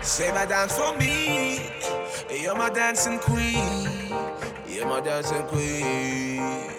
Save 0.01 0.37
a 0.37 0.47
dance 0.47 0.79
for 0.79 0.97
me. 0.97 1.59
You're 2.31 2.55
my 2.55 2.71
dancing 2.71 3.19
queen. 3.19 3.91
You're 4.65 4.87
my 4.87 5.01
dancing 5.01 5.43
queen. 5.49 6.71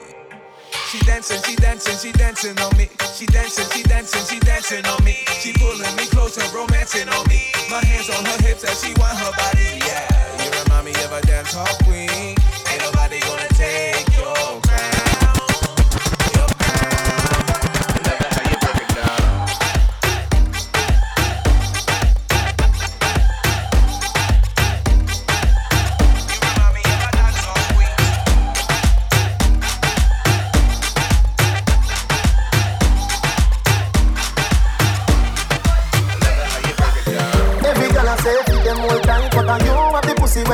She 0.87 0.99
dancing, 0.99 1.41
she 1.43 1.57
dancing, 1.57 1.97
she 1.97 2.13
dancing 2.13 2.57
on 2.59 2.77
me. 2.77 2.87
She 3.13 3.25
dancing, 3.25 3.67
she 3.75 3.83
dancing, 3.83 4.23
she 4.23 4.39
dancing 4.39 4.85
on 4.85 5.03
me. 5.03 5.17
She 5.41 5.51
pulling 5.51 5.95
me 5.97 6.05
closer, 6.15 6.47
romancing 6.55 7.09
on 7.09 7.27
me. 7.27 7.41
My 7.69 7.83
hands 7.83 8.09
on 8.09 8.23
her 8.23 8.41
hips 8.47 8.63
as 8.63 8.81
she 8.81 8.93
want 8.93 9.17
her 9.19 9.31
body. 9.35 9.83
Yeah, 9.83 10.07
you 10.45 10.63
remind 10.63 10.85
me 10.85 10.91
of 11.03 11.11
a 11.11 11.21
dance 11.27 11.51
hall 11.51 11.75
queen. 11.83 12.37
Ain't 12.71 12.81
nobody 12.87 13.19
gonna 13.19 13.49
take 13.49 14.10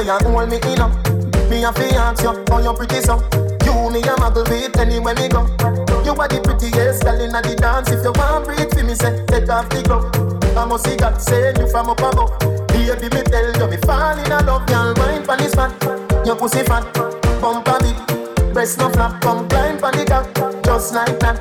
you 0.07 0.29
hold 0.31 0.49
me 0.49 0.57
in 0.63 0.79
up. 0.79 0.91
Me 1.49 1.63
a 1.63 1.71
fi 1.73 1.87
you, 1.91 2.45
how 2.47 2.59
you 2.59 2.73
pretty 2.73 3.01
so? 3.01 3.19
You 3.67 3.91
me 3.91 3.99
a 3.99 4.15
muggle 4.15 4.47
with 4.47 4.79
anywhere 4.79 5.15
me 5.15 5.27
go. 5.27 5.43
You 6.03 6.15
are 6.15 6.27
the 6.27 6.39
prettiest 6.43 7.03
girl 7.03 7.19
inna 7.19 7.41
the 7.41 7.55
dance. 7.55 7.91
If 7.91 8.03
you 8.03 8.13
want 8.15 8.45
breathe 8.45 8.71
for 8.71 8.83
me, 8.83 8.95
say 8.95 9.25
take 9.27 9.49
off 9.49 9.67
the 9.69 9.83
glove. 9.83 10.07
I 10.55 10.65
must 10.65 10.85
see 10.85 10.95
God 10.95 11.21
send 11.21 11.57
you 11.57 11.67
from 11.69 11.89
up 11.89 11.99
above. 11.99 12.39
Baby, 12.69 13.09
me 13.15 13.21
tell 13.23 13.51
you 13.51 13.67
me 13.67 13.77
fall 13.83 14.17
in 14.17 14.29
love, 14.29 14.65
girl. 14.67 14.93
Wine 14.95 15.25
pon 15.25 15.39
this 15.39 15.53
fat, 15.53 15.75
your 16.25 16.35
pussy 16.35 16.63
fat, 16.63 16.87
bump 17.41 17.67
a 17.67 17.75
bit, 17.83 18.53
breast 18.53 18.79
no 18.79 18.89
flap, 18.89 19.21
come 19.21 19.47
climb 19.49 19.77
pon 19.77 19.91
the 19.91 20.05
cock, 20.05 20.63
just 20.63 20.93
like 20.93 21.19
that. 21.19 21.35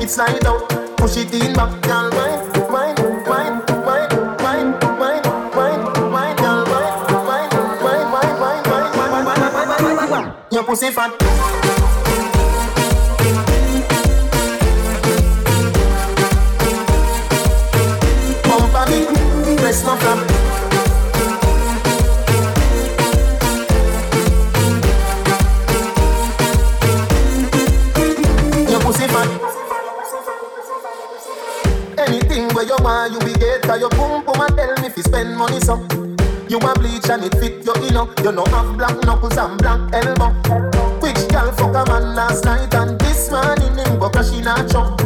It's 0.00 0.14
slide 0.14 0.46
out, 0.46 0.68
push 0.96 1.16
it 1.16 1.34
in 1.34 1.52
back, 1.54 1.80
girl. 1.82 2.10
Wine, 2.10 2.53
pussy 10.74 10.90
fat. 10.90 11.10
Bump 18.42 18.74
a 18.74 18.84
bit, 18.88 19.06
breast 19.60 19.84
no 19.86 19.94
flap. 19.94 20.18
Your 28.68 28.80
pussy 28.80 29.06
fat. 29.06 29.28
Anything 31.98 32.48
where 32.52 32.64
you 32.64 32.76
want, 32.80 33.12
you 33.12 33.20
be 33.20 33.32
get. 33.38 33.62
Cause 33.62 33.78
your 33.78 33.90
boom 33.90 34.24
boom 34.24 34.40
and 34.40 34.56
tell 34.56 34.74
me 34.80 34.88
if 34.88 34.96
you 34.96 35.04
spend 35.04 35.36
money 35.36 35.60
so. 35.60 36.03
You 36.54 36.60
a 36.60 36.74
bleach 36.78 37.10
and 37.10 37.24
it 37.24 37.34
fit 37.34 37.66
your 37.66 37.76
inner. 37.82 38.06
You 38.22 38.30
know 38.30 38.44
have 38.54 38.78
black 38.78 38.94
knuckles 39.02 39.36
and 39.36 39.58
black 39.58 39.92
elbow. 39.92 40.30
Which 41.02 41.26
girl 41.26 41.50
fuck 41.50 41.74
a 41.74 41.82
man 41.90 42.14
last 42.14 42.44
night 42.44 42.72
and 42.74 42.96
this 43.00 43.28
morning 43.28 43.74
him 43.74 43.98
go 43.98 44.08
crash 44.08 44.30
in 44.30 44.46
a 44.46 44.54
truck. 44.70 44.96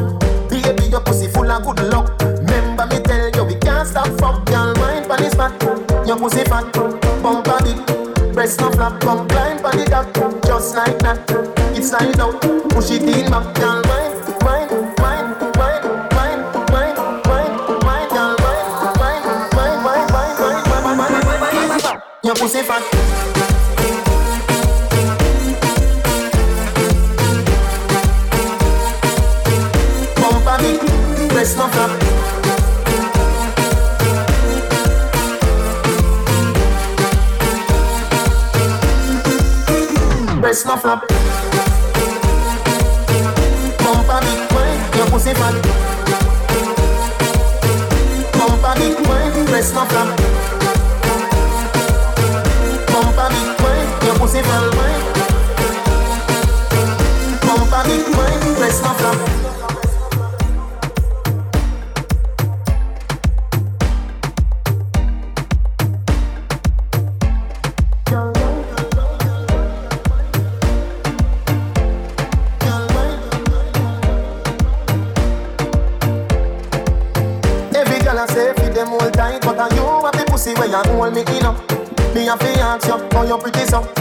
Baby, 0.51 0.91
your 0.91 1.01
pussy 1.01 1.27
full 1.27 1.51
of 1.51 1.65
good 1.65 1.89
luck. 1.89 2.21
Remember 2.21 2.85
me 2.89 3.01
tell 3.01 3.31
you 3.31 3.45
we 3.45 3.55
can't 3.55 3.89
stop 3.89 4.09
fuck. 4.21 4.45
Girl, 4.45 4.75
mind 4.75 5.09
pon 5.09 5.23
this 5.23 5.33
fat. 5.33 5.57
Your 6.07 6.19
pussy 6.19 6.45
fat, 6.45 6.71
bump 7.23 7.47
a 7.49 7.65
bit. 7.65 8.35
Breast 8.35 8.61
no 8.61 8.71
flap, 8.71 9.01
come 9.01 9.27
climb 9.29 9.59
pon 9.63 9.79
the 9.79 9.87
cock. 9.89 10.13
Just 10.45 10.77
like 10.77 10.99
that, 10.99 11.25
it's 11.75 11.89
slide 11.89 12.21
out. 12.21 12.43
Push 12.77 12.91
it 12.91 13.05
in 13.05 13.31
back, 13.31 13.55
girl, 13.55 13.83
mind, 13.89 14.08
pussy 22.49 22.63
fat. 22.63 22.83
Pump 30.17 30.47
a 30.47 31.29
press 31.29 31.57
no 31.59 31.69
flap. 31.69 31.91
Press 40.41 40.65
no 40.65 40.77
flap. 40.77 41.01
Pump 43.79 44.09
a 44.09 44.21
bit, 44.25 44.53
when 44.55 44.97
your 44.97 45.07
pussy 45.11 45.35
fat. 45.35 45.55
Pump 48.33 48.65
a 48.65 48.73
bit, 48.79 49.07
when 49.07 49.47
press 49.47 49.75
no 49.75 49.85
flap. 49.85 50.38
festival 54.43 54.79
them 78.79 79.11
tight, 79.11 79.41
but 79.43 79.73
you 79.75 79.83
pussy 80.27 80.51
you 80.51 80.77
hold 80.87 81.13
me 81.13 81.23
in 81.23 81.45
up. 81.45 81.57
Me 82.15 82.29
a 82.29 82.37
fi 82.37 82.61
ask 82.61 82.87
you 82.87 83.09
how 83.13 83.25
you 83.25 83.39
pretty 83.39 83.65
so. 83.67 83.98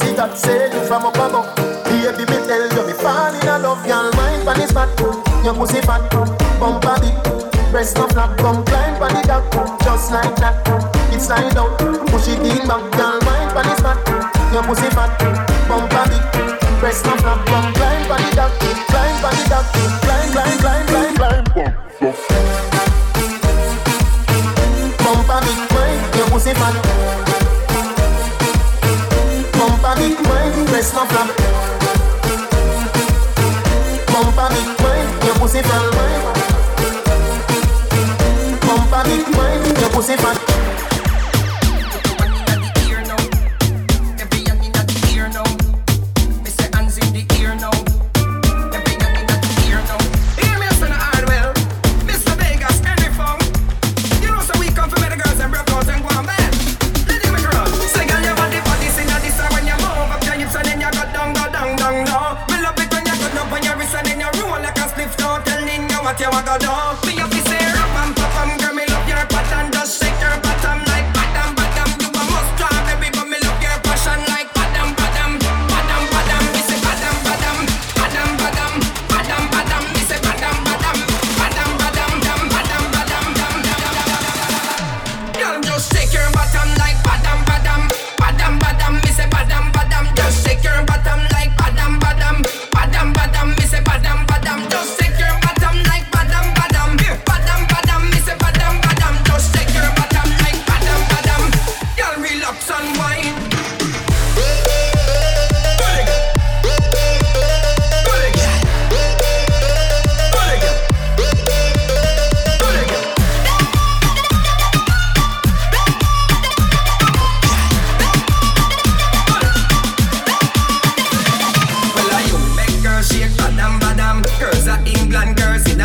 See 0.00 0.14
God 0.16 0.36
say? 0.36 0.72
You 0.72 0.82
from 0.86 1.04
up 1.04 1.14
above. 1.14 1.54
Baby, 1.84 2.24
me 2.30 2.38
tell 2.48 2.64
you 2.64 2.86
me 2.86 2.94
fall 2.94 3.34
in 3.34 3.62
love. 3.62 3.84
Girl, 3.86 4.10
mind 4.16 4.44
pon 4.44 4.56
this 4.56 4.72
fat, 4.72 4.88
your 5.44 5.54
pussy 5.54 5.80
fat, 5.82 6.02
bumper 6.58 6.96
big, 7.00 7.14
breast 7.70 7.96
no 7.96 8.06
flap, 8.08 8.36
come 8.38 8.64
climb 8.64 8.96
pon 8.98 9.12
the 9.14 9.22
dock, 9.26 9.44
just 9.84 10.10
like 10.10 10.34
that. 10.36 10.56
It's 11.12 11.26
slide 11.26 11.56
out, 11.56 11.78
push 12.08 12.28
it 12.28 12.40
in 12.40 12.66
back, 12.66 12.84
girl, 12.96 13.20
mind 13.26 13.52
pon 13.52 13.64
this 13.68 13.80
fat, 13.80 13.98
your 14.52 14.62
pussy 14.64 14.88
fat, 14.90 15.12
bumper 15.68 16.04
big, 16.08 16.80
breast 16.80 17.04
no 17.04 17.16
flap, 17.18 17.44
come 17.46 17.79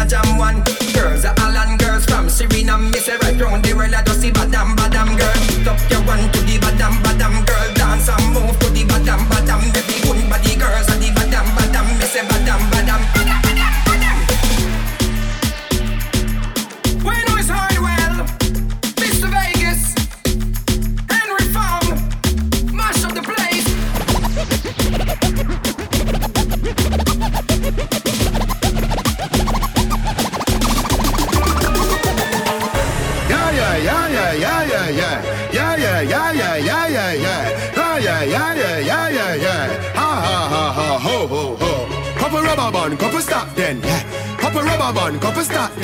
jam 0.06 0.38
one. 0.38 0.64
Girls 0.93 1.26
are 1.26 1.34
Holland, 1.38 1.80
girls 1.80 2.06
from. 2.06 2.26
Me 2.26 2.99
say 2.99 3.18
right 3.18 3.39
round 3.39 3.64
the 3.64 3.74
world, 3.74 3.93
I 3.93 4.03
just 4.03 4.22
see 4.22 4.32
badam 4.32 4.76
badam. 4.76 5.18
Girl, 5.18 5.34
put 5.47 5.68
up 5.68 5.91
your 5.91 6.01
one 6.01 6.35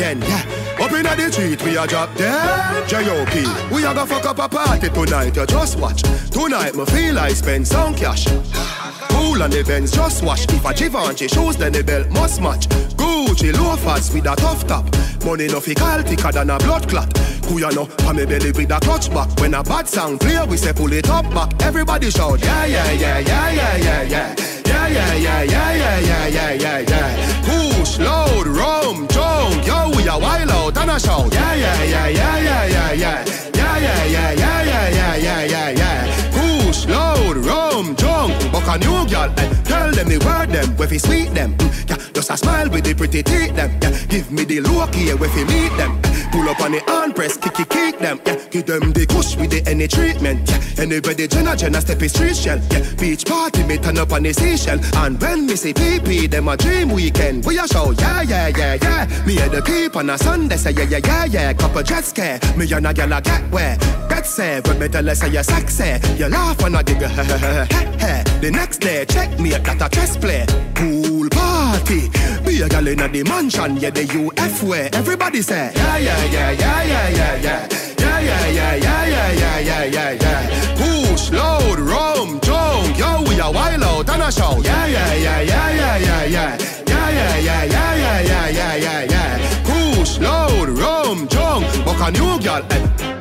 then, 0.02 0.22
yeah. 0.22 0.43
Up 0.80 0.91
inna 0.91 1.16
the 1.16 1.32
street, 1.32 1.62
we 1.64 1.78
a 1.78 1.86
drop 1.86 2.10
dead. 2.16 2.89
J.O.P. 2.89 3.45
We 3.74 3.86
a 3.86 3.93
go 3.93 4.06
fuck 4.06 4.26
up 4.26 4.39
a 4.39 4.49
party 4.49 4.89
tonight, 4.89 5.36
you 5.36 5.45
just 5.45 5.78
watch. 5.80 6.02
Tonight, 6.32 6.74
me 6.76 6.86
feel 6.86 7.20
I 7.20 7.30
spend 7.30 7.68
some 7.68 7.93
cash. 7.93 8.26
Cool 9.12 9.43
on 9.43 9.52
the 9.52 9.64
Benz, 9.66 9.91
just 9.91 10.24
wash. 10.24 10.45
If 10.45 10.66
a 10.66 10.74
Givenchy 10.74 11.28
shoes, 11.28 11.56
then 11.56 11.74
the 11.74 11.84
belt 11.84 12.10
must 12.10 12.41
match. 12.41 12.68
Gucci 12.97 13.54
loafers 13.54 14.12
with 14.12 14.26
a 14.26 14.36
tough 14.36 14.66
top. 14.66 14.86
Money 15.24 15.47
no 15.47 15.60
fi 15.60 15.76
call 15.76 16.02
thicker 16.02 16.32
than 16.32 16.49
a 16.49 16.58
blood 16.58 16.89
clot. 16.89 17.10
Kuya 17.45 17.72
no, 17.76 17.86
pa 17.86 18.12
me 18.14 18.26
belly 18.26 18.52
with 18.52 18.72
a 18.72 18.80
clutch 18.80 19.14
back. 19.14 19.30
When 19.39 19.54
a 19.54 19.62
bad 19.64 19.88
sound 19.88 20.20
clear, 20.20 20.45
we 20.47 20.58
say 20.58 20.74
pull 20.74 20.91
it 20.93 21.10
up 21.10 21.30
back. 21.32 21.49
Everybody 21.62 22.10
shout, 22.10 22.41
yeah, 22.41 22.66
yeah, 22.66 22.91
yeah, 22.91 23.20
yeah, 23.20 23.52
yeah, 23.52 23.78
yeah, 23.78 24.02
yeah. 24.04 24.36
Yeah, 24.66 24.88
yeah, 24.88 25.14
yeah, 25.14 25.43
yeah, 25.43 25.74
yeah, 25.74 25.99
yeah, 25.99 26.28
yeah, 26.28 26.54
yeah, 26.54 26.80
yeah. 26.80 27.41
Push, 27.43 27.99
load, 27.99 28.47
rum, 28.47 29.08
jump, 30.12 30.20
yo, 30.20 30.41
we 30.41 30.45
a 30.45 30.45
wild 30.45 30.51
out 30.51 30.78
and 30.78 30.91
a 30.91 30.99
shout. 30.99 31.34
Yeah, 31.34 31.53
yeah, 31.53 31.84
yeah, 31.84 32.07
yeah, 32.07 32.39
yeah, 32.39 32.66
yeah, 32.66 32.91
yeah. 32.93 33.26
Yeah, 33.53 33.78
yeah, 33.78 34.05
yeah, 34.05 34.32
yeah, 34.34 34.64
yeah, 34.64 34.89
yeah, 34.89 35.16
yeah, 35.16 35.45
yeah, 35.45 35.70
yeah. 35.70 36.32
Push, 36.32 36.86
load, 36.88 37.38
rum, 37.38 37.95
jump, 37.95 38.34
buck 38.51 38.68
a 38.68 38.78
new 38.80 39.07
girl, 39.07 39.32
eh. 39.38 39.49
Tell 39.64 39.91
them 39.91 40.09
the 40.09 40.18
word 40.26 40.49
them, 40.49 40.76
where 40.78 40.88
fi 40.88 40.97
sweet 40.97 41.34
them. 41.34 41.55
Mm, 41.57 41.89
yeah, 41.89 41.91
just 42.22 42.43
a 42.43 42.45
smile 42.45 42.69
with 42.69 42.84
the 42.84 42.93
pretty 42.93 43.24
teeth 43.24 43.55
them. 43.55 43.72
Yeah, 43.82 44.05
give 44.05 44.32
me 44.32 44.43
the 44.43 44.59
look 44.61 44.93
here 44.93 45.17
where 45.17 45.30
fi 45.30 45.43
meet 45.45 45.76
them. 45.78 45.99
Pull 46.32 46.47
up 46.47 46.59
on 46.61 46.72
the 46.72 46.80
hand 46.86 47.15
press, 47.15 47.36
kick 47.36 47.53
kick 47.53 47.69
kick 47.69 47.99
them. 47.99 48.22
Yeah, 48.26 48.36
give 48.51 48.65
them 48.67 48.91
the 48.93 49.05
kush 49.07 49.36
with 49.38 49.49
the 49.49 49.67
any 49.67 49.88
treatment. 49.88 50.47
Yeah, 50.47 50.84
anybody 50.84 51.28
jenna 51.28 51.55
jenna 51.55 51.82
step 51.82 52.01
is 52.01 52.11
street 52.13 52.36
shell. 52.36 52.59
Yeah, 52.69 52.86
beach 52.99 53.26
party 53.26 53.63
me 53.63 53.78
turn 53.78 53.97
up 53.97 54.11
on 54.11 54.24
the 54.24 54.34
station. 54.34 54.80
And 54.97 55.19
when 55.19 55.47
me 55.47 55.55
say 55.55 55.74
PP, 55.74 56.30
them 56.30 56.47
a 56.47 56.57
dream 56.57 56.89
weekend. 56.89 57.43
We 57.43 57.57
a 57.57 57.67
show, 57.67 57.91
yeah 57.91 58.22
yeah 58.22 58.49
yeah 58.49 58.76
yeah. 58.76 59.26
Me 59.26 59.39
at 59.39 59.51
the 59.51 59.61
keep 59.61 59.95
on 59.95 60.09
a 60.11 60.17
Sunday 60.17 60.57
say 60.57 60.72
yeah 60.72 60.84
yeah 60.84 60.99
yeah 61.03 61.26
yeah. 61.26 61.53
Couple 61.53 61.82
jet 61.82 62.05
scare, 62.05 62.39
me 62.55 62.72
and 62.72 62.86
a 62.86 62.93
gyal 62.93 63.17
a 63.17 63.22
get 63.22 63.49
where. 63.51 63.78
Get 64.09 64.28
say 64.28 64.61
when 64.61 64.78
me 64.78 64.88
tell 64.89 65.05
her 65.05 65.15
say 65.15 65.30
you 65.30 65.43
sexy. 65.43 65.97
You 66.17 66.28
laugh 66.30 66.61
and 66.63 66.76
a 66.76 66.84
giggle, 66.84 67.09
The 68.41 68.51
next 68.51 68.80
day 68.80 69.05
check 69.05 69.39
me 69.39 69.53
at 69.53 69.63
that 69.65 69.82
a 69.82 69.89
chess 69.89 70.17
play. 70.17 70.45
Pool 70.76 71.30
be 71.86 72.61
a 72.61 72.67
gyal 72.69 72.88
inna 72.88 73.07
the 73.07 73.23
mansion, 73.23 73.77
yeah 73.77 73.89
the 73.89 74.03
UF 74.03 74.63
where 74.63 74.89
everybody 74.93 75.41
say 75.41 75.71
yeah 75.75 75.97
yeah 75.97 76.23
yeah 76.25 76.51
yeah 76.51 76.84
yeah 76.84 77.09
yeah 77.09 77.36
yeah. 77.41 77.67
Yeah, 78.01 78.19
yeah, 78.19 78.47
yeah, 78.47 78.75
yeah, 78.75 79.05
yeah, 79.05 79.32
yeah, 79.32 79.59
yeah, 79.59 79.84
yeah, 79.86 80.11
yeah. 80.11 80.75
Push, 80.75 81.32
load, 81.32 81.79
rum, 81.79 82.39
junk, 82.41 82.97
yo, 82.97 83.23
we 83.27 83.39
are 83.39 83.51
wild 83.53 83.84
out 83.84 84.09
and 84.09 84.21
a 84.23 84.32
show. 84.32 84.59
Yeah, 84.61 84.86
yeah, 84.88 85.13
yeah, 85.13 85.41
yeah, 85.41 85.69
yeah, 85.71 85.97
yeah, 85.97 86.23
yeah. 86.25 86.57
Yeah, 86.88 87.09
yeah, 87.09 87.38
yeah, 87.38 87.63
yeah, 87.63 87.95
yeah, 87.95 88.21
yeah, 88.21 88.47
yeah, 88.49 88.75
yeah, 88.75 89.03
yeah. 89.03 89.63
Push, 89.95 90.19
load, 90.19 90.69
rum, 90.69 91.27
junk, 91.29 91.65
book 91.86 91.99
a 91.99 92.11
new 92.11 92.39
girl. 92.39 92.63
eh. 92.71 93.20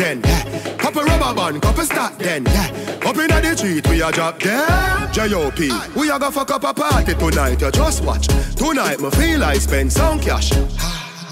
Then. 0.00 0.20
Yeah. 0.24 0.76
Couple 0.78 1.02
rubber 1.02 1.34
band, 1.34 1.62
couple 1.62 1.84
start 1.84 2.18
then. 2.18 2.44
Yeah. 2.46 3.00
Up 3.04 3.16
inna 3.16 3.40
the 3.40 3.56
street, 3.56 3.86
we 3.88 4.02
a 4.02 4.10
drop 4.10 4.40
there. 4.40 5.08
J.O.P. 5.12 5.70
We 5.94 6.10
a 6.10 6.18
go 6.18 6.30
fuck 6.30 6.50
up 6.50 6.64
a 6.64 6.72
party 6.72 7.14
tonight. 7.14 7.60
You 7.60 7.70
just 7.70 8.02
watch. 8.04 8.26
Tonight, 8.56 9.00
me 9.00 9.10
feel 9.10 9.44
I 9.44 9.54
spend 9.54 9.92
some 9.92 10.18
cash. 10.18 10.50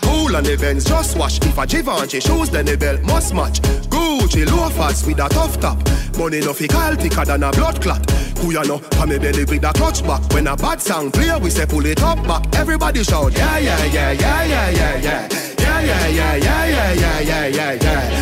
Cool 0.03 0.37
on 0.37 0.47
events, 0.47 0.85
just 0.85 1.17
watch. 1.17 1.39
If 1.45 1.59
a 1.59 1.67
Givenchy 1.67 2.21
shoes, 2.21 2.51
then 2.51 2.67
the 2.67 2.77
belt 2.77 3.03
must 3.03 3.35
match. 3.35 3.61
Gucci 3.89 4.47
loafers 4.47 5.07
with 5.07 5.21
a 5.21 5.29
tough 5.29 5.59
top. 5.61 5.79
Money 6.19 6.41
no 6.41 6.53
fi 6.53 6.67
call 6.67 6.95
thicker 6.95 7.25
than 7.25 7.43
a 7.43 7.51
blood 7.53 7.81
clot. 7.81 8.11
Who 8.39 8.53
ya 8.53 8.63
know? 8.63 8.79
Pa 8.79 9.07
me 9.07 9.19
belly 9.19 9.45
with 9.45 9.65
a 9.65 9.73
clutch 9.73 10.03
back. 10.03 10.23
When 10.33 10.47
a 10.47 10.57
bad 10.57 10.81
sound 10.81 11.13
clear, 11.15 11.39
we 11.39 11.51
say 11.51 11.67
pull 11.67 11.87
it 11.87 12.03
up 12.03 12.23
back. 12.27 12.55
Everybody 12.55 13.03
shout, 13.03 13.33
yeah, 13.33 13.59
yeah, 13.59 13.85
yeah, 13.85 14.13
yeah, 14.13 14.71
yeah, 14.71 14.97
yeah. 14.97 15.29
Yeah, 15.59 15.81
yeah, 15.81 16.07
yeah, 16.09 16.37
yeah, 16.37 16.67
yeah, 16.67 16.93
yeah, 16.93 17.21
yeah, 17.21 17.47
yeah, 17.47 17.73
yeah. 17.75 18.18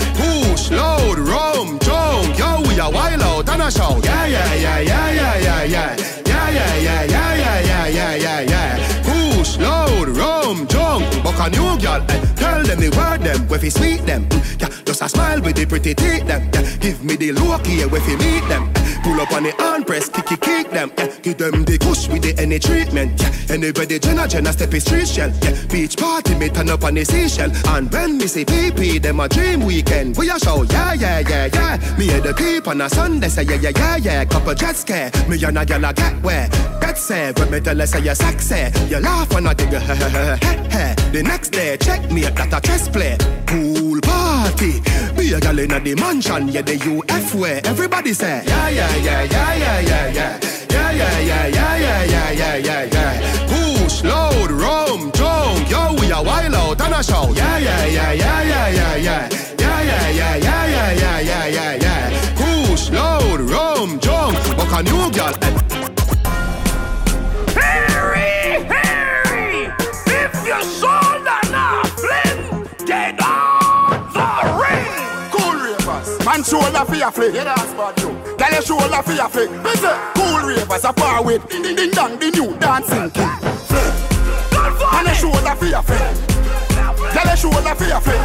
Push, 0.66 0.76
load, 0.76 1.18
rum, 1.18 1.78
junk. 1.78 2.36
Yo, 2.36 2.60
we 2.62 2.76
a 2.80 2.90
wild 2.90 3.22
out 3.22 3.48
and 3.48 3.62
a 3.62 3.70
shout. 3.70 4.04
Yeah, 4.04 4.26
yeah, 4.26 4.54
yeah, 4.54 4.80
yeah, 4.80 5.12
yeah, 5.12 5.38
yeah, 5.38 5.62
yeah. 5.62 5.96
Yeah, 6.26 6.50
yeah, 6.50 6.76
yeah, 6.76 7.04
yeah, 7.04 7.34
yeah, 7.34 7.60
yeah, 7.60 7.86
yeah, 7.86 8.14
yeah, 8.16 8.40
yeah. 8.40 9.02
Push, 9.04 9.58
load, 9.58 10.08
rum, 10.08 10.66
junk. 10.66 11.22
Buck 11.22 11.38
a 11.38 11.50
new 11.50 11.78
girl, 11.78 12.02
eh. 12.08 12.34
Tell 12.34 12.64
them 12.64 12.80
the 12.80 12.90
word 12.96 13.22
them, 13.22 13.46
where 13.46 13.60
fi 13.60 13.68
sweet 13.68 14.04
them. 14.06 14.28
Mm, 14.28 14.60
yeah, 14.60 14.68
just 14.84 15.02
a 15.02 15.08
smile 15.08 15.40
with 15.40 15.54
the 15.54 15.66
pretty 15.66 15.94
teeth 15.94 16.26
them. 16.26 16.50
Yeah, 16.52 16.76
give 16.78 17.04
me 17.04 17.14
the 17.14 17.30
look 17.30 17.64
here, 17.64 17.86
where 17.88 18.00
fi 18.00 18.16
meet 18.16 18.48
them. 18.48 18.68
Eh, 18.74 18.85
pull 19.06 19.20
up 19.20 19.32
on 19.32 19.44
the 19.44 19.52
hand 19.52 19.86
press, 19.86 20.08
kick 20.08 20.26
kick 20.26 20.40
kick 20.40 20.70
them. 20.70 20.90
Yeah, 20.98 21.06
give 21.22 21.38
them 21.38 21.64
the 21.64 21.78
kush 21.78 22.08
with 22.08 22.22
the 22.22 22.34
any 22.42 22.58
treatment. 22.58 23.20
Yeah, 23.20 23.54
anybody 23.54 23.98
jenna 24.00 24.26
jenna 24.26 24.52
step 24.52 24.74
is 24.74 24.84
street 24.84 25.06
shell. 25.06 25.30
Yeah, 25.42 25.54
beach 25.70 25.96
party 25.96 26.34
me 26.34 26.48
turn 26.48 26.68
up 26.70 26.82
on 26.82 26.94
the 26.94 27.04
seashell. 27.04 27.50
And 27.68 27.92
when 27.92 28.18
me 28.18 28.26
say 28.26 28.44
PP, 28.44 29.00
them 29.00 29.20
a 29.20 29.28
dream 29.28 29.60
weekend. 29.64 30.16
We 30.16 30.28
a 30.30 30.38
show, 30.38 30.62
yeah 30.64 30.94
yeah 30.94 31.20
yeah 31.20 31.46
yeah. 31.54 31.96
Me 31.96 32.10
at 32.10 32.24
the 32.24 32.34
keep 32.34 32.66
on 32.66 32.80
a 32.80 32.90
Sunday, 32.90 33.28
say 33.28 33.44
yeah 33.44 33.60
yeah 33.62 33.72
yeah 33.76 33.96
yeah. 33.96 34.24
Couple 34.24 34.54
jet 34.54 34.74
scare, 34.74 35.10
me 35.28 35.42
and 35.44 35.58
a 35.58 35.64
gyal 35.64 35.88
a 35.88 35.94
get 35.94 36.22
where. 36.22 36.48
Get 36.80 36.98
say 36.98 37.32
when 37.36 37.50
me 37.50 37.60
tell 37.60 37.78
her 37.78 37.86
say 37.86 38.00
you 38.00 38.14
sexy, 38.14 38.72
you 38.88 38.98
laugh 38.98 39.30
and 39.36 39.46
a 39.46 39.54
giggle. 39.58 40.56
The 41.16 41.22
next 41.22 41.50
day 41.50 41.76
check 41.78 42.10
me 42.10 42.24
at 42.26 42.36
that 42.36 42.52
a 42.52 42.60
chess 42.60 42.88
play. 42.88 43.16
Pool 43.46 43.75
party, 44.56 44.80
be 45.16 45.32
a 45.32 45.40
gyal 45.40 45.58
inna 45.58 45.80
the 45.80 45.94
mansion, 45.94 46.48
yeah 46.48 46.62
the 46.62 46.76
UF 46.76 47.34
where 47.34 47.60
everybody 47.66 48.12
say 48.12 48.42
yeah 48.46 48.68
yeah 48.68 48.96
yeah 48.96 49.22
yeah 49.22 49.54
yeah 49.54 49.80
yeah 49.80 50.08
yeah. 50.08 50.40
Yeah, 50.68 50.90
yeah, 50.92 51.18
yeah, 51.20 51.46
yeah, 51.46 51.76
yeah, 51.76 52.04
yeah, 52.04 52.30
yeah, 52.30 52.56
yeah, 52.56 52.84
yeah. 52.84 53.46
Push, 53.48 54.04
load, 54.04 54.50
rum, 54.50 55.10
junk. 55.12 55.70
Yo, 55.70 55.94
we 55.98 56.10
a 56.10 56.22
wild 56.22 56.54
out 56.54 56.80
and 56.80 56.94
a 56.94 57.02
show. 57.02 57.32
Yeah, 57.32 57.58
yeah, 57.58 57.86
yeah, 57.86 58.12
yeah, 58.12 58.42
yeah, 58.42 58.68
yeah, 58.68 58.96
yeah. 58.96 59.28
Yeah, 59.58 59.82
yeah, 59.82 60.10
yeah, 60.10 60.36
yeah, 60.36 60.66
yeah, 60.66 60.92
yeah, 60.92 61.20
yeah, 61.20 61.46
yeah, 61.46 61.74
yeah. 61.80 62.34
Push, 62.36 62.90
load, 62.90 63.40
rum, 63.40 63.98
junk. 64.00 64.36
Book 64.56 64.72
a 64.72 64.82
new 64.82 65.10
eh. 65.22 65.65
Man 76.36 76.44
shoulder 76.44 76.84
for 76.84 76.94
your 76.94 77.10
flick. 77.10 77.34
Yeah, 77.34 77.44
that's 77.44 77.72
bad 77.72 77.98
you. 78.00 78.08
Girl, 78.36 78.52
your 78.52 78.62
shoulder 78.62 79.02
for 79.02 79.12
your 79.12 79.28
flick. 79.28 79.50
Busy. 79.62 79.88
Cool 80.14 80.40
ravers, 80.46 80.84
a 80.84 80.92
far 80.92 81.24
with. 81.24 81.48
Ding 81.48 81.62
ding 81.62 81.76
ding 81.76 81.90
dong, 81.90 82.18
the 82.18 82.30
new 82.30 82.56
dancing 82.58 83.10
king. 83.10 83.36
Flick. 83.68 83.94
Man, 84.92 85.06
your 85.06 85.14
shoulder 85.14 85.54
for 85.56 85.66
your 85.66 85.82
flick. 85.82 86.16
Girl, 87.14 87.26
your 87.26 87.36
shoulder 87.36 87.74
for 87.74 87.84
your 87.84 88.00
flick. 88.00 88.20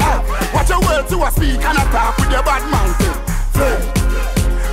Ah, 0.00 0.20
watch 0.52 0.68
your 0.68 0.80
words 0.80 1.08
to 1.10 1.16
a 1.24 1.30
speak 1.30 1.62
and 1.64 1.78
attack 1.78 2.18
with 2.18 2.30
your 2.30 2.42
bad 2.42 2.64
mountain. 2.68 3.16
Flick. 3.56 3.80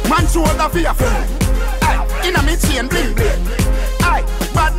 Man, 0.10 0.28
shoulder 0.28 0.70
for 0.70 0.80
your 0.80 0.94
flick. 0.94 1.46
Inna 2.26 2.42
me 2.44 2.56
chain 2.58 2.88
bling 2.88 3.14
bling. 3.14 3.40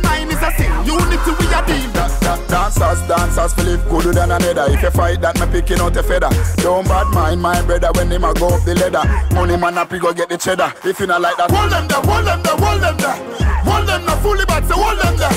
Mind 0.07 0.31
is 0.31 0.41
a 0.41 0.49
sin. 0.55 0.71
Unity 0.87 1.31
we 1.35 1.45
a 1.51 1.59
deal. 1.67 1.91
Da, 1.91 2.07
da, 2.23 2.33
dancers, 2.47 3.01
dancers, 3.07 3.53
Philip 3.53 3.83
gooder 3.89 4.13
than 4.13 4.31
another. 4.31 4.71
If 4.71 4.81
you 4.81 4.91
fight 4.91 5.21
that, 5.21 5.39
me 5.39 5.45
picking 5.51 5.79
out 5.79 5.95
a 5.97 6.03
feather. 6.03 6.31
Don't 6.63 6.87
bad 6.87 7.07
mind 7.13 7.41
my 7.41 7.61
brother 7.61 7.91
when 7.95 8.11
him 8.11 8.23
a 8.23 8.33
go 8.33 8.47
up 8.55 8.63
the 8.63 8.75
ladder. 8.75 9.03
Money 9.35 9.57
man 9.57 9.77
up, 9.77 9.91
he 9.91 9.99
go 9.99 10.13
get 10.13 10.29
the 10.29 10.37
cheddar. 10.37 10.73
If 10.83 10.99
you 10.99 11.07
not 11.07 11.21
like 11.21 11.37
that, 11.37 11.51
hold 11.51 11.71
them 11.71 11.87
there, 11.87 12.01
hold 12.01 12.25
them 12.25 12.41
there, 12.41 12.57
hold 12.57 12.81
them 12.81 12.97
there. 12.97 13.19
Hold 13.67 13.87
them 13.87 14.05
there, 14.05 14.17
fully 14.23 14.45
back, 14.45 14.63
so 14.63 14.75
hold 14.75 14.97
them 14.99 15.17
there. 15.17 15.35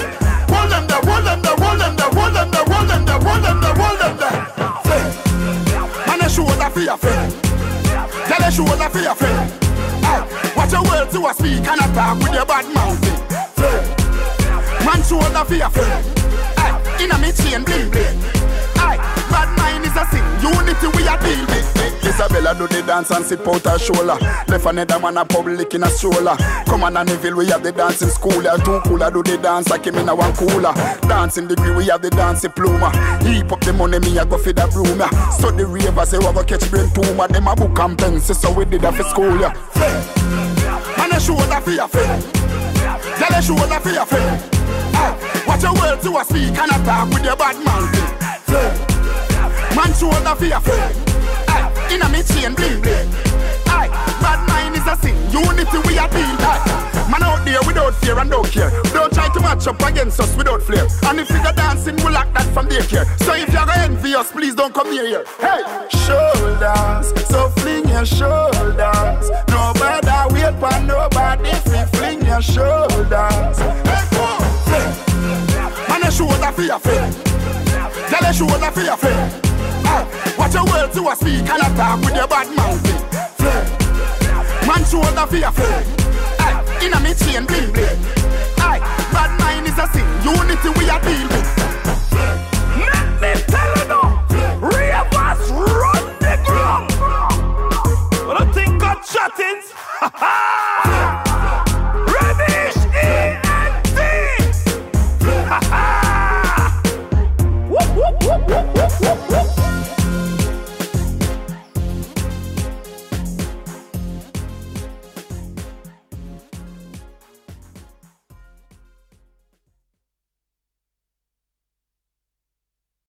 Hold 0.51 0.71
them 0.71 0.87
there, 0.87 1.03
hold 1.03 1.25
them 1.27 1.43
there, 1.43 1.57
hold 1.59 1.81
them 1.81 1.97
there, 1.97 2.11
hold 2.15 2.35
them 2.35 2.51
there, 2.51 2.65
hold 2.71 2.89
them 2.89 3.03
there, 3.05 3.21
hold 3.21 3.43
them 3.43 3.59
there, 3.61 3.75
hold 3.75 3.99
them 3.99 4.15
there. 4.23 4.39
Flip. 4.87 6.07
Man, 6.07 6.21
a 6.23 6.29
shoulder 6.29 6.71
for 6.71 6.81
your 6.81 6.97
friend. 6.97 7.33
Tell 8.27 8.43
a 8.43 8.51
shoulder 8.51 8.89
for 8.89 9.01
your 9.01 9.15
friend. 9.15 9.51
Aye, 10.07 10.55
watch 10.57 10.73
your 10.73 10.83
words 10.85 11.13
to 11.13 11.27
a 11.27 11.35
speak 11.35 11.67
and 11.67 11.81
attack 11.81 12.19
with 12.19 12.35
your 12.35 12.47
bad 12.47 12.67
mouth. 12.75 12.99
Flip. 13.55 14.00
Man, 14.91 15.03
shoulder 15.07 15.45
for 15.47 15.55
your 15.55 15.71
friend. 15.71 16.03
Aye, 16.59 16.99
inna 17.01 17.17
me 17.19 17.31
chain 17.31 17.63
bling 17.63 17.91
bling. 17.91 18.19
Aye, 18.83 18.99
bad 19.31 19.49
mind 19.57 19.87
is 19.87 19.95
a 19.95 20.05
sin. 20.11 20.25
Unity 20.43 20.91
we 20.99 21.07
a 21.07 21.15
deal 21.23 21.47
with. 21.47 21.71
Isabella 22.03 22.55
do 22.59 22.67
the 22.67 22.83
dance 22.83 23.11
and 23.13 23.25
sit 23.25 23.47
out 23.47 23.63
her 23.65 23.79
shoulder. 23.79 24.19
Left 24.49 24.67
another 24.67 24.99
man 24.99 25.17
a 25.19 25.25
public 25.25 25.73
in 25.75 25.85
a 25.85 25.89
stroller. 25.89 26.35
Come 26.67 26.83
on, 26.83 26.95
Anneville, 26.95 27.37
we 27.37 27.47
have 27.47 27.63
the 27.63 27.71
dancing 27.71 28.09
school. 28.09 28.43
Yeah, 28.43 28.57
two 28.57 28.81
cooler 28.81 29.13
do 29.13 29.23
the 29.23 29.39
dance 29.39 29.69
like 29.69 29.85
him 29.85 29.95
in 29.95 30.09
a 30.09 30.15
one 30.15 30.33
cooler. 30.35 30.73
Dancing 31.03 31.47
degree, 31.47 31.73
we 31.73 31.87
have 31.87 32.03
the 32.03 32.11
dancing 32.11 32.51
pluma. 32.51 32.91
Heap 33.23 33.53
up 33.53 33.61
the 33.61 33.73
money, 33.73 34.01
me 34.01 34.19
a 34.19 34.27
go 34.27 34.39
for 34.39 34.53
the 34.53 34.67
room. 34.75 34.99
Yeah. 34.99 35.31
So 35.31 35.53
the 35.53 35.67
ravers, 35.67 36.09
say 36.09 36.19
we 36.19 36.25
go 36.25 36.43
catch 36.43 36.69
brain 36.69 36.91
tumor. 36.91 37.29
Them 37.29 37.47
a 37.47 37.55
book 37.55 37.79
and 37.79 37.97
pencil, 37.97 38.35
so 38.35 38.53
we 38.53 38.65
did 38.65 38.81
that 38.81 38.95
for 38.95 39.05
school. 39.05 39.39
Yeah. 39.39 39.55
Man, 40.97 41.13
a 41.13 41.21
shoulder 41.21 41.61
for 41.61 41.71
your 41.71 41.87
friend. 41.87 42.25
Tell 43.21 43.39
a 43.39 43.41
shoulder 43.41 43.79
for 43.79 43.91
your 43.91 44.07
friend. 44.07 44.60
Watch 45.47 45.63
your 45.63 45.75
words 45.75 46.03
to 46.05 46.17
a 46.17 46.25
speak 46.25 46.57
and 46.57 46.71
attack 46.71 47.09
with 47.11 47.25
your 47.25 47.37
bad 47.37 47.57
mouth. 47.65 47.91
Man, 49.77 49.93
shoulder 49.95 50.35
for 50.35 50.45
your 50.45 50.61
friend. 50.61 50.95
Aye, 51.49 51.89
inna 51.93 52.09
me 52.09 52.23
chain 52.23 52.55
bling 52.55 52.81
bling. 52.81 53.09
Aye, 53.67 53.89
bad 54.21 54.41
mind 54.49 54.77
is 54.77 54.87
a 54.87 54.97
sin. 55.01 55.17
Unity 55.31 55.79
we 55.87 55.97
a 55.97 56.07
deal. 56.11 56.37
Aye, 56.43 57.09
man 57.11 57.23
out 57.23 57.45
there 57.45 57.61
without 57.67 57.95
fear 57.95 58.19
and 58.19 58.31
don't 58.31 58.51
care. 58.51 58.71
Don't 58.93 59.13
try 59.13 59.29
to 59.33 59.41
match 59.41 59.67
up 59.67 59.81
against 59.83 60.21
us 60.21 60.37
without 60.37 60.63
flair. 60.63 60.87
And 61.05 61.21
if 61.21 61.31
you 61.31 61.43
go 61.43 61.53
dancing, 61.53 61.97
we 61.97 62.11
lock 62.11 62.33
that 62.35 62.47
from 62.53 62.67
daycare. 62.69 63.07
So 63.25 63.35
if 63.35 63.53
you're 63.53 63.65
gonna 63.65 63.83
envy 63.83 64.15
us, 64.15 64.31
please 64.33 64.55
don't 64.55 64.75
come 64.75 64.91
near 64.91 65.07
here. 65.07 65.25
Hey, 65.39 65.63
shoulders, 66.05 67.29
so 67.29 67.49
fling 67.61 67.89
your 67.89 68.05
shoulders. 68.05 69.31
Nobody 69.49 70.35
wait 70.35 70.55
for 70.59 70.81
nobody, 70.83 71.53
fling 71.97 72.25
your 72.27 72.43
shoulders. 72.43 73.59
Hey. 73.59 74.10
Tell 76.11 76.27
show 76.27 76.39
that 76.39 76.57
fear 76.57 76.77
fair. 76.81 77.07
Tell 78.11 78.33
show 78.33 78.47
that 78.59 78.75
fear 78.75 78.97
fair. 78.97 79.31
Ah, 79.87 80.03
watch 80.37 80.55
your 80.55 80.65
words 80.67 80.97
you 80.97 81.09
a 81.09 81.15
speak 81.15 81.47
and 81.47 81.63
attack 81.63 82.01
with 82.03 82.17
your 82.17 82.27
bad 82.27 82.51
mouth. 82.51 82.83
Man 84.67 84.83
shoulder 84.91 85.27
for 85.31 85.37
your 85.37 85.53
feet. 85.53 85.87
Ah, 86.43 86.67
inna 86.83 86.99
me 86.99 87.15
chain 87.15 87.47
bling 87.47 87.71
bling. 87.71 88.03
Bad 89.15 89.31
mind 89.39 89.69
is 89.71 89.79
a 89.79 89.87
sin. 89.95 90.03
Unity 90.27 90.75
we 90.75 90.91
are 90.91 90.99
deal 90.99 91.29
with. 91.31 91.47
Me 93.23 93.31
tell 93.47 93.71
you 93.79 93.87
now. 93.87 94.27
Ravers 94.59 95.47
run 95.55 96.05
the 96.19 96.35
ground. 96.43 96.91
I 98.35 98.51
think 98.53 98.81
God 98.81 98.99
shot 99.07 99.39
it. 99.39 99.63
Ha 100.01 100.11
ha. 100.15 100.70